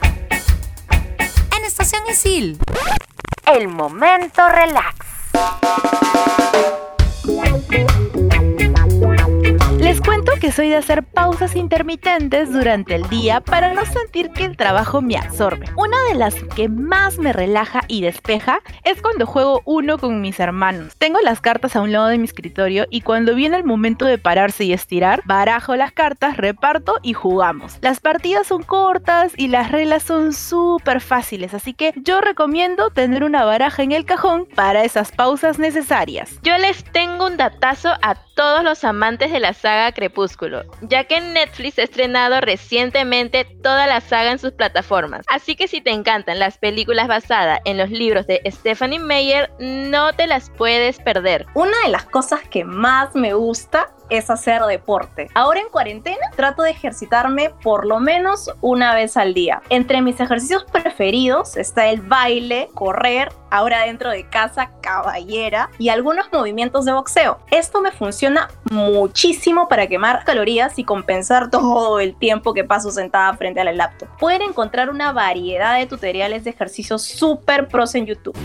En 1.58 1.66
Estación 1.66 2.02
Isil. 2.10 2.58
El 3.46 3.68
momento 3.68 4.48
relax. 4.50 4.96
Cuento 10.06 10.34
que 10.42 10.52
soy 10.52 10.68
de 10.68 10.76
hacer 10.76 11.04
pausas 11.04 11.56
intermitentes 11.56 12.52
durante 12.52 12.94
el 12.94 13.08
día 13.08 13.40
para 13.40 13.74
no 13.74 13.86
sentir 13.86 14.32
que 14.32 14.44
el 14.44 14.58
trabajo 14.58 15.02
me 15.02 15.16
absorbe. 15.16 15.66
Una 15.78 15.98
de 16.10 16.16
las 16.16 16.36
que 16.56 16.68
más 16.68 17.20
me 17.20 17.32
relaja 17.32 17.82
y 17.88 18.02
despeja 18.02 18.60
es 18.84 19.02
cuando 19.02 19.26
juego 19.26 19.62
uno 19.64 19.98
con 19.98 20.20
mis 20.20 20.42
hermanos. 20.42 20.96
Tengo 20.98 21.20
las 21.22 21.40
cartas 21.40 21.78
a 21.78 21.82
un 21.82 21.94
lado 21.94 22.08
de 22.08 22.18
mi 22.18 22.26
escritorio 22.26 22.86
y 22.90 23.00
cuando 23.00 23.34
viene 23.34 23.56
el 23.56 23.64
momento 23.64 24.04
de 24.06 24.18
pararse 24.18 24.66
y 24.66 24.74
estirar, 24.74 25.22
barajo 25.24 25.78
las 25.78 25.94
cartas, 25.94 26.36
reparto 26.36 27.00
y 27.02 27.14
jugamos. 27.14 27.78
Las 27.82 28.02
partidas 28.02 28.48
son 28.48 28.64
cortas 28.64 29.32
y 29.38 29.48
las 29.48 29.72
reglas 29.72 30.04
son 30.04 30.34
súper 30.34 31.00
fáciles, 31.00 31.54
así 31.54 31.74
que 31.74 31.94
yo 31.96 32.20
recomiendo 32.20 32.90
tener 32.90 33.24
una 33.24 33.46
baraja 33.46 33.84
en 33.84 33.94
el 33.94 34.04
cajón 34.04 34.48
para 34.54 34.84
esas 34.84 35.14
pausas 35.14 35.60
necesarias. 35.60 36.40
Yo 36.44 36.58
les 36.58 36.84
tengo 36.84 37.28
un 37.28 37.38
datazo 37.38 37.94
a 38.02 38.16
todos 38.36 38.64
los 38.64 38.84
amantes 38.84 39.32
de 39.32 39.40
la 39.40 39.54
saga 39.54 39.93
Crepúsculo, 39.94 40.64
ya 40.82 41.06
que 41.06 41.22
Netflix 41.22 41.80
ha 41.80 41.84
estrenado 41.84 42.42
recientemente 42.42 43.46
toda 43.46 43.88
la 43.88 44.02
saga 44.02 44.32
en 44.32 44.40
sus 44.40 44.52
plataformas. 44.52 45.26
Así 45.30 45.56
que 45.56 45.68
si 45.68 45.82
te 45.82 45.92
encantan 45.92 46.40
las 46.40 46.58
películas 46.58 47.08
basadas 47.08 47.60
en 47.66 47.78
los 47.78 47.90
libros 47.90 48.28
de 48.28 48.42
Stephanie 48.46 49.00
Meyer, 49.00 49.52
no 49.60 50.14
te 50.14 50.28
las 50.28 50.50
puedes 50.50 51.00
perder. 51.00 51.46
Una 51.54 51.78
de 51.86 51.90
las 51.90 52.06
cosas 52.06 52.42
que 52.50 52.64
más 52.64 53.16
me 53.16 53.34
gusta 53.34 53.94
es 54.18 54.30
hacer 54.30 54.62
deporte. 54.64 55.30
Ahora 55.34 55.60
en 55.60 55.70
cuarentena 55.70 56.30
trato 56.36 56.64
de 56.64 56.72
ejercitarme 56.72 57.52
por 57.64 57.86
lo 57.86 58.00
menos 58.00 58.52
una 58.62 58.94
vez 58.94 59.18
al 59.18 59.34
día. 59.34 59.62
Entre 59.70 60.02
mis 60.02 60.20
ejercicios 60.20 60.66
preferidos 60.66 61.58
está 61.58 61.88
el 61.88 62.02
baile, 62.02 62.70
correr, 62.74 63.32
ahora 63.50 63.86
dentro 63.86 64.10
de 64.10 64.28
casa, 64.28 64.72
caballera 64.82 65.70
y 65.78 65.90
algunos 65.90 66.32
movimientos 66.32 66.86
de 66.86 66.94
boxeo. 66.94 67.40
Esto 67.52 67.82
me 67.82 67.92
funciona 67.92 68.50
muchísimo 68.72 69.68
para 69.68 69.88
quemar 69.88 70.24
calorías 70.26 70.78
y 70.80 70.84
compensar 70.84 71.50
todo 71.52 72.00
el 72.00 72.16
tiempo 72.16 72.54
que 72.54 72.64
paso 72.64 72.92
sentada 72.92 73.34
frente 73.34 73.62
a 73.62 73.64
la 73.64 73.74
laptop. 73.74 74.10
Pueden 74.20 74.42
encontrar 74.42 74.90
una 74.90 75.12
variedad 75.12 75.78
de 75.78 75.86
tutoriales 75.86 76.44
de 76.44 76.52
ejercicios 76.52 77.04
super 77.04 77.68
pros 77.68 77.96
en 77.96 78.06
YouTube. 78.06 78.38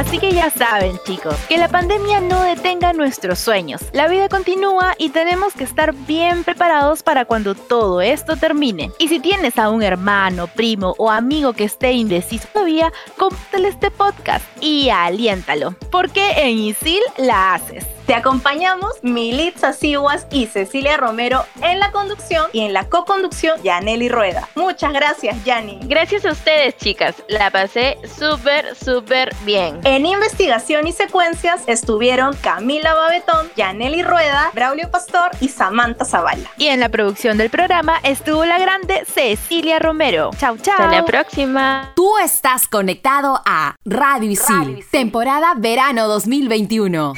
Así 0.00 0.18
que 0.18 0.32
ya 0.32 0.48
saben 0.48 0.98
chicos, 1.04 1.36
que 1.46 1.58
la 1.58 1.68
pandemia 1.68 2.22
no 2.22 2.40
detenga 2.42 2.94
nuestros 2.94 3.38
sueños. 3.38 3.82
La 3.92 4.08
vida 4.08 4.30
continúa 4.30 4.94
y 4.96 5.10
tenemos 5.10 5.52
que 5.52 5.64
estar 5.64 5.94
bien 5.94 6.42
preparados 6.42 7.02
para 7.02 7.26
cuando 7.26 7.54
todo 7.54 8.00
esto 8.00 8.38
termine. 8.38 8.90
Y 8.98 9.08
si 9.08 9.20
tienes 9.20 9.58
a 9.58 9.68
un 9.68 9.82
hermano, 9.82 10.46
primo 10.46 10.94
o 10.96 11.10
amigo 11.10 11.52
que 11.52 11.64
esté 11.64 11.92
indeciso 11.92 12.48
todavía, 12.50 12.90
compártele 13.18 13.68
este 13.68 13.90
podcast 13.90 14.46
y 14.62 14.88
aliéntalo, 14.88 15.74
porque 15.90 16.30
en 16.30 16.56
ISIL 16.56 17.02
la 17.18 17.52
haces. 17.52 17.99
Te 18.10 18.16
acompañamos 18.16 18.90
Militza 19.02 19.72
Siguas 19.72 20.26
y 20.32 20.46
Cecilia 20.46 20.96
Romero 20.96 21.44
en 21.62 21.78
la 21.78 21.92
conducción 21.92 22.46
y 22.52 22.62
en 22.62 22.72
la 22.72 22.88
co-conducción 22.88 23.62
Yaneli 23.62 24.08
Rueda. 24.08 24.48
Muchas 24.56 24.92
gracias, 24.92 25.44
Yani. 25.44 25.78
Gracias 25.84 26.24
a 26.24 26.32
ustedes, 26.32 26.76
chicas. 26.76 27.22
La 27.28 27.52
pasé 27.52 27.98
súper, 28.18 28.74
súper 28.74 29.32
bien. 29.44 29.78
En 29.84 30.06
investigación 30.06 30.88
y 30.88 30.92
secuencias 30.92 31.62
estuvieron 31.68 32.34
Camila 32.34 32.94
Babetón, 32.94 33.46
Yaneli 33.54 34.02
Rueda, 34.02 34.50
Braulio 34.54 34.90
Pastor 34.90 35.30
y 35.40 35.46
Samantha 35.46 36.04
Zavala. 36.04 36.50
Y 36.56 36.66
en 36.66 36.80
la 36.80 36.88
producción 36.88 37.38
del 37.38 37.48
programa 37.48 38.00
estuvo 38.02 38.44
la 38.44 38.58
grande 38.58 39.04
Cecilia 39.06 39.78
Romero. 39.78 40.32
Chau, 40.36 40.58
chau. 40.58 40.74
Hasta 40.76 40.90
la 40.90 41.04
próxima. 41.04 41.92
Tú 41.94 42.18
estás 42.18 42.66
conectado 42.66 43.40
a 43.46 43.76
Radio 43.84 44.32
Isil, 44.32 44.84
temporada 44.90 45.54
verano 45.56 46.08
2021. 46.08 47.14